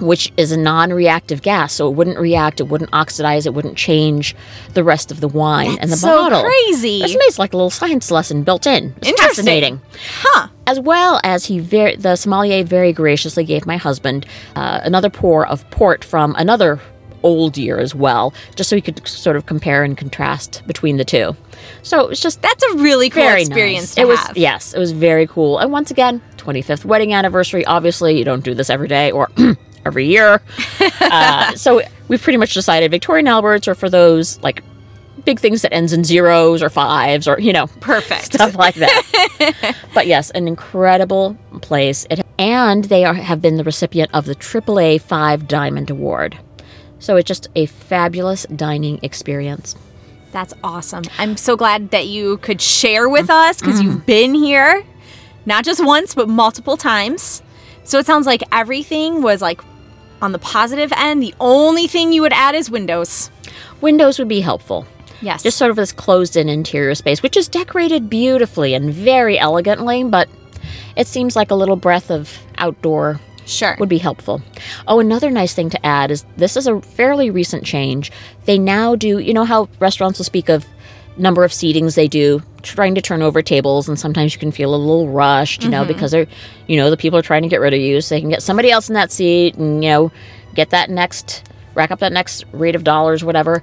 which 0.00 0.32
is 0.36 0.52
a 0.52 0.56
non 0.56 0.92
reactive 0.92 1.42
gas. 1.42 1.72
So 1.74 1.88
it 1.88 1.94
wouldn't 1.94 2.18
react, 2.18 2.60
it 2.60 2.64
wouldn't 2.68 2.90
oxidize, 2.92 3.46
it 3.46 3.54
wouldn't 3.54 3.76
change 3.76 4.34
the 4.74 4.84
rest 4.84 5.10
of 5.10 5.20
the 5.20 5.28
wine 5.28 5.70
and 5.80 5.82
the 5.82 5.86
That's 5.88 6.00
so 6.00 6.08
bottle. 6.24 6.42
crazy. 6.42 7.00
It's 7.02 7.14
amazing, 7.14 7.40
like 7.42 7.52
a 7.52 7.56
little 7.56 7.70
science 7.70 8.10
lesson 8.10 8.42
built 8.42 8.66
in. 8.66 8.94
It's 8.98 9.08
Interesting. 9.08 9.44
fascinating 9.44 9.80
Huh. 10.20 10.48
as 10.66 10.80
well 10.80 11.20
as 11.24 11.44
he 11.46 11.58
very 11.58 11.96
the 11.96 12.16
sommelier 12.16 12.62
very 12.64 12.92
graciously 12.92 13.44
gave 13.44 13.66
my 13.66 13.76
husband 13.76 14.26
uh, 14.56 14.80
another 14.82 15.10
pour 15.10 15.46
of 15.46 15.68
port 15.70 16.04
from 16.04 16.34
another 16.36 16.80
old 17.24 17.58
year 17.58 17.78
as 17.78 17.94
well 17.96 18.32
just 18.54 18.70
so 18.70 18.76
he 18.76 18.82
could 18.82 19.06
sort 19.08 19.34
of 19.34 19.44
compare 19.46 19.82
and 19.82 19.98
contrast 19.98 20.62
between 20.68 20.98
the 20.98 21.04
two 21.04 21.34
so 21.82 21.98
it 22.00 22.08
was 22.08 22.20
just 22.20 22.40
That's 22.42 22.62
a 22.62 22.76
really 22.76 23.10
cool 23.10 23.24
experience 23.26 23.82
nice. 23.88 23.94
to 23.96 24.00
it 24.02 24.06
was 24.06 24.20
have. 24.20 24.36
yes 24.36 24.72
it 24.72 24.78
was 24.78 24.92
very 24.92 25.26
cool 25.26 25.58
and 25.58 25.72
once 25.72 25.90
again 25.90 26.22
25th 26.36 26.84
wedding 26.84 27.12
anniversary. 27.12 27.66
Obviously, 27.66 28.16
you 28.16 28.24
don't 28.24 28.42
do 28.44 28.54
this 28.54 28.70
every 28.70 28.88
day 28.88 29.10
or 29.10 29.28
every 29.88 30.06
year. 30.06 30.40
uh, 31.00 31.54
so 31.56 31.82
we've 32.06 32.22
pretty 32.22 32.36
much 32.36 32.54
decided 32.54 32.90
Victoria 32.92 33.20
and 33.20 33.28
Albert's 33.28 33.66
are 33.66 33.74
for 33.74 33.90
those 33.90 34.40
like 34.40 34.62
big 35.24 35.40
things 35.40 35.62
that 35.62 35.74
ends 35.74 35.92
in 35.92 36.04
zeros 36.04 36.62
or 36.62 36.70
fives 36.70 37.26
or 37.26 37.38
you 37.40 37.52
know 37.52 37.66
Perfect. 37.80 38.24
stuff 38.34 38.54
like 38.54 38.76
that. 38.76 39.76
but 39.94 40.06
yes, 40.06 40.30
an 40.30 40.46
incredible 40.46 41.36
place. 41.60 42.06
It, 42.08 42.24
and 42.38 42.84
they 42.84 43.04
are, 43.04 43.14
have 43.14 43.42
been 43.42 43.56
the 43.56 43.64
recipient 43.64 44.10
of 44.14 44.26
the 44.26 44.36
AAA 44.36 45.00
Five 45.00 45.48
Diamond 45.48 45.90
Award. 45.90 46.38
So 47.00 47.16
it's 47.16 47.26
just 47.26 47.48
a 47.56 47.66
fabulous 47.66 48.44
dining 48.54 49.00
experience. 49.02 49.76
That's 50.32 50.54
awesome. 50.62 51.04
I'm 51.18 51.36
so 51.36 51.56
glad 51.56 51.90
that 51.90 52.06
you 52.06 52.38
could 52.38 52.60
share 52.60 53.08
with 53.08 53.30
us 53.30 53.60
because 53.60 53.80
you've 53.80 54.04
been 54.04 54.34
here 54.34 54.84
not 55.46 55.64
just 55.64 55.84
once, 55.84 56.14
but 56.14 56.28
multiple 56.28 56.76
times. 56.76 57.42
So 57.84 57.98
it 57.98 58.06
sounds 58.06 58.26
like 58.26 58.42
everything 58.52 59.22
was 59.22 59.40
like 59.40 59.62
on 60.20 60.32
the 60.32 60.38
positive 60.38 60.92
end. 60.96 61.22
The 61.22 61.34
only 61.40 61.86
thing 61.86 62.12
you 62.12 62.22
would 62.22 62.32
add 62.32 62.54
is 62.54 62.70
windows. 62.70 63.30
Windows 63.80 64.18
would 64.18 64.28
be 64.28 64.40
helpful. 64.40 64.86
Yes. 65.20 65.42
Just 65.42 65.58
sort 65.58 65.70
of 65.70 65.76
this 65.76 65.92
closed 65.92 66.36
in 66.36 66.48
interior 66.48 66.94
space, 66.94 67.22
which 67.22 67.36
is 67.36 67.48
decorated 67.48 68.08
beautifully 68.08 68.74
and 68.74 68.92
very 68.92 69.38
elegantly, 69.38 70.04
but 70.04 70.28
it 70.96 71.06
seems 71.06 71.34
like 71.34 71.50
a 71.50 71.56
little 71.56 71.76
breath 71.76 72.10
of 72.10 72.38
outdoor 72.58 73.20
sure. 73.44 73.76
would 73.80 73.88
be 73.88 73.98
helpful. 73.98 74.42
Oh, 74.86 75.00
another 75.00 75.30
nice 75.30 75.54
thing 75.54 75.70
to 75.70 75.86
add 75.86 76.10
is 76.10 76.24
this 76.36 76.56
is 76.56 76.66
a 76.66 76.80
fairly 76.80 77.30
recent 77.30 77.64
change. 77.64 78.12
They 78.44 78.58
now 78.58 78.94
do, 78.94 79.18
you 79.18 79.34
know 79.34 79.44
how 79.44 79.68
restaurants 79.80 80.18
will 80.18 80.24
speak 80.24 80.48
of 80.48 80.66
number 81.18 81.44
of 81.44 81.50
seatings 81.50 81.94
they 81.94 82.08
do, 82.08 82.42
trying 82.62 82.94
to 82.94 83.02
turn 83.02 83.22
over 83.22 83.42
tables, 83.42 83.88
and 83.88 83.98
sometimes 83.98 84.34
you 84.34 84.40
can 84.40 84.52
feel 84.52 84.74
a 84.74 84.76
little 84.76 85.08
rushed, 85.08 85.64
you 85.64 85.68
know, 85.68 85.82
mm-hmm. 85.82 85.92
because 85.92 86.10
they're, 86.10 86.26
you 86.66 86.76
know, 86.76 86.90
the 86.90 86.96
people 86.96 87.18
are 87.18 87.22
trying 87.22 87.42
to 87.42 87.48
get 87.48 87.60
rid 87.60 87.74
of 87.74 87.80
you, 87.80 88.00
so 88.00 88.14
they 88.14 88.20
can 88.20 88.30
get 88.30 88.42
somebody 88.42 88.70
else 88.70 88.88
in 88.88 88.94
that 88.94 89.10
seat 89.10 89.56
and, 89.56 89.82
you 89.82 89.90
know, 89.90 90.12
get 90.54 90.70
that 90.70 90.90
next, 90.90 91.44
rack 91.74 91.90
up 91.90 91.98
that 92.00 92.12
next 92.12 92.44
rate 92.52 92.74
of 92.74 92.84
dollars, 92.84 93.24
whatever. 93.24 93.62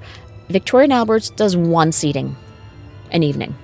Victoria 0.49 0.85
and 0.85 0.93
Alberts 0.93 1.29
does 1.31 1.57
one 1.57 1.91
seating 1.91 2.35
an 3.11 3.23
evening. 3.23 3.55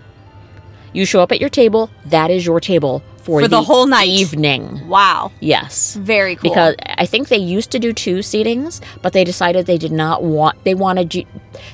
You 0.93 1.05
show 1.05 1.21
up 1.21 1.31
at 1.31 1.39
your 1.39 1.49
table, 1.49 1.89
that 2.05 2.31
is 2.31 2.45
your 2.45 2.59
table 2.59 3.03
for, 3.23 3.41
For 3.41 3.47
the 3.47 3.61
whole 3.61 3.85
night. 3.87 4.07
evening. 4.07 4.87
wow. 4.87 5.31
Yes 5.39 5.95
Very 5.95 6.35
cool. 6.35 6.49
because 6.49 6.75
I 6.85 7.05
think 7.05 7.27
they 7.29 7.37
used 7.37 7.71
to 7.71 7.79
do 7.79 7.93
two 7.93 8.17
seatings, 8.19 8.81
but 9.01 9.13
they 9.13 9.23
decided 9.23 9.65
they 9.65 9.77
did 9.77 9.91
not 9.91 10.23
want. 10.23 10.63
They 10.63 10.73
wanted 10.75 11.13
you. 11.13 11.25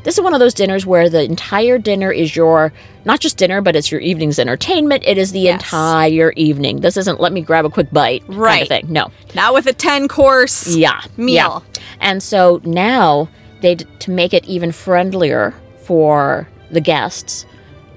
This 0.03 0.17
is 0.17 0.23
one 0.23 0.33
of 0.33 0.39
those 0.39 0.53
dinners 0.53 0.85
where 0.85 1.09
the 1.09 1.23
entire 1.23 1.77
dinner 1.77 2.11
is 2.11 2.35
your 2.35 2.73
not 3.05 3.19
just 3.21 3.37
dinner, 3.37 3.61
but 3.61 3.75
it's 3.75 3.89
your 3.89 4.01
evening's 4.01 4.37
entertainment. 4.39 5.03
It 5.07 5.17
is 5.17 5.31
the 5.31 5.39
Yes. 5.39 5.61
entire 5.61 6.31
evening. 6.35 6.81
This 6.81 6.97
isn't 6.97 7.21
let 7.21 7.31
me 7.31 7.39
grab 7.41 7.63
a 7.65 7.69
quick 7.69 7.89
bite 7.91 8.27
kind 8.27 8.61
of 8.63 8.67
thing. 8.67 8.85
No, 8.89 9.11
not 9.33 9.53
with 9.53 9.65
a 9.67 9.73
10 9.73 10.07
course. 10.09 10.75
yeah, 10.75 11.01
Meal. 11.15 11.33
yeah. 11.73 11.81
And 12.01 12.21
so 12.21 12.59
now 12.65 13.29
they 13.61 13.75
to 13.75 14.11
make 14.11 14.33
it 14.33 14.43
even 14.45 14.71
friendlier 14.73 15.53
for 15.83 16.47
the 16.71 16.81
guests. 16.81 17.45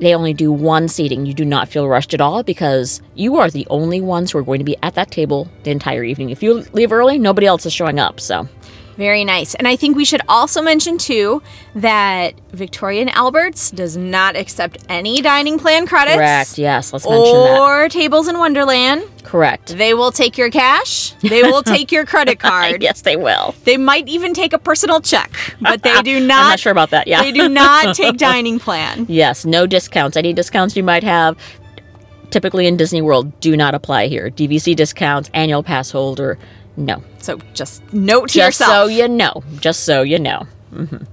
They 0.01 0.15
only 0.15 0.33
do 0.33 0.51
one 0.51 0.89
seating. 0.89 1.27
You 1.27 1.35
do 1.35 1.45
not 1.45 1.69
feel 1.69 1.87
rushed 1.87 2.15
at 2.15 2.23
all 2.23 2.43
because 2.43 3.03
you 3.15 3.37
are 3.37 3.51
the 3.51 3.67
only 3.69 4.01
ones 4.01 4.33
who 4.33 4.39
are 4.39 4.43
going 4.43 4.59
to 4.59 4.65
be 4.65 4.77
at 4.83 4.95
that 4.95 5.11
table 5.11 5.47
the 5.63 5.71
entire 5.71 6.03
evening. 6.03 6.31
If 6.31 6.43
you 6.43 6.65
leave 6.73 6.91
early, 6.91 7.19
nobody 7.19 7.47
else 7.47 7.67
is 7.67 7.73
showing 7.75 7.99
up. 7.99 8.19
So 8.19 8.49
Very 8.96 9.24
nice. 9.24 9.55
And 9.55 9.66
I 9.66 9.76
think 9.76 9.96
we 9.96 10.05
should 10.05 10.20
also 10.29 10.61
mention 10.61 10.98
too 10.98 11.42
that 11.74 12.35
Victoria 12.53 13.00
and 13.00 13.11
Alberts 13.14 13.70
does 13.70 13.96
not 13.96 14.37
accept 14.37 14.79
any 14.88 15.22
dining 15.22 15.59
plan 15.59 15.87
credits. 15.87 16.16
correct. 16.16 16.59
Yes, 16.59 16.92
let's 16.92 17.09
mention 17.09 17.24
that. 17.35 17.59
Or 17.61 17.88
tables 17.88 18.29
in 18.29 18.38
Wonderland. 18.38 19.05
Correct. 19.22 19.76
They 19.79 19.94
will 19.94 20.12
take 20.12 20.37
your 20.37 20.50
cash. 20.50 21.12
They 21.22 21.42
will 21.42 21.62
take 21.62 21.90
your 21.92 22.05
credit 22.05 22.38
card. 22.40 22.83
Yes, 22.83 23.03
they 23.03 23.16
will. 23.16 23.55
They 23.64 23.76
might 23.76 24.09
even 24.09 24.35
take 24.35 24.53
a 24.53 24.59
personal 24.59 25.00
check, 25.00 25.31
but 25.61 25.83
they 25.83 26.03
do 26.03 26.20
not. 26.26 26.42
I'm 26.44 26.48
not 26.50 26.61
sure 26.61 26.72
about 26.72 26.90
that. 26.90 27.07
Yeah. 27.07 27.22
They 27.22 27.33
do 27.33 27.48
not 27.48 27.94
take 27.96 28.16
dining 28.16 28.59
plan. 28.59 29.07
Yes, 29.09 29.44
no 29.46 29.66
discounts. 29.66 30.16
Any 30.16 30.33
discounts 30.33 30.76
you 30.76 30.83
might 30.83 31.05
have, 31.05 31.38
typically 32.31 32.66
in 32.66 32.76
Disney 32.76 33.03
World, 33.03 33.38
do 33.40 33.57
not 33.57 33.74
apply 33.74 34.09
here. 34.09 34.31
DVC 34.31 34.74
discounts, 34.76 35.31
annual 35.35 35.62
pass 35.62 35.90
holder, 35.90 36.38
no. 36.81 37.03
So 37.19 37.38
just 37.55 37.83
note 37.93 38.29
to 38.31 38.35
Just 38.35 38.61
yourself. 38.61 38.71
so 38.71 38.87
you 38.88 39.09
know. 39.09 39.43
Just 39.61 39.85
so 39.85 40.03
you 40.03 40.19
know. 40.19 40.47
Mm-hmm. 40.73 41.05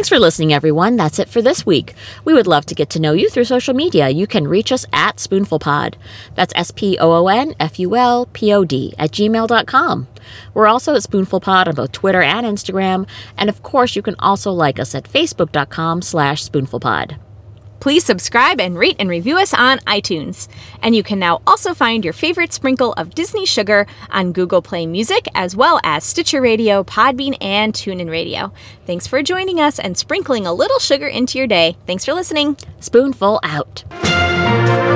Thanks 0.00 0.08
for 0.08 0.18
listening, 0.18 0.54
everyone. 0.54 0.96
That's 0.96 1.18
it 1.18 1.28
for 1.28 1.42
this 1.42 1.66
week. 1.66 1.92
We 2.24 2.32
would 2.32 2.46
love 2.46 2.64
to 2.66 2.74
get 2.74 2.88
to 2.88 2.98
know 2.98 3.12
you 3.12 3.28
through 3.28 3.44
social 3.44 3.74
media. 3.74 4.08
You 4.08 4.26
can 4.26 4.48
reach 4.48 4.72
us 4.72 4.86
at 4.94 5.16
SpoonfulPod. 5.18 5.96
That's 6.34 6.54
S 6.56 6.70
P 6.70 6.96
O 6.98 7.12
O 7.12 7.28
N 7.28 7.54
F 7.60 7.78
U 7.78 7.94
L 7.94 8.24
P 8.32 8.50
O 8.54 8.64
D 8.64 8.94
at 8.96 9.10
gmail.com. 9.10 10.08
We're 10.54 10.68
also 10.68 10.94
at 10.94 11.02
SpoonfulPod 11.02 11.68
on 11.68 11.74
both 11.74 11.92
Twitter 11.92 12.22
and 12.22 12.46
Instagram. 12.46 13.06
And 13.36 13.50
of 13.50 13.62
course, 13.62 13.94
you 13.94 14.00
can 14.00 14.14
also 14.20 14.52
like 14.52 14.78
us 14.78 14.94
at 14.94 15.04
Facebook.com 15.04 16.00
slash 16.00 16.48
SpoonfulPod. 16.48 17.18
Please 17.80 18.04
subscribe 18.04 18.60
and 18.60 18.78
rate 18.78 18.96
and 18.98 19.08
review 19.08 19.38
us 19.38 19.52
on 19.54 19.78
iTunes. 19.80 20.48
And 20.82 20.94
you 20.94 21.02
can 21.02 21.18
now 21.18 21.40
also 21.46 21.74
find 21.74 22.04
your 22.04 22.12
favorite 22.12 22.52
sprinkle 22.52 22.92
of 22.94 23.14
Disney 23.14 23.46
sugar 23.46 23.86
on 24.10 24.32
Google 24.32 24.62
Play 24.62 24.86
Music, 24.86 25.26
as 25.34 25.56
well 25.56 25.80
as 25.82 26.04
Stitcher 26.04 26.40
Radio, 26.40 26.84
Podbean, 26.84 27.36
and 27.40 27.72
TuneIn 27.72 28.10
Radio. 28.10 28.52
Thanks 28.86 29.06
for 29.06 29.22
joining 29.22 29.60
us 29.60 29.78
and 29.78 29.96
sprinkling 29.96 30.46
a 30.46 30.52
little 30.52 30.78
sugar 30.78 31.06
into 31.06 31.38
your 31.38 31.46
day. 31.46 31.76
Thanks 31.86 32.04
for 32.04 32.12
listening. 32.12 32.56
Spoonful 32.80 33.40
out. 33.42 34.89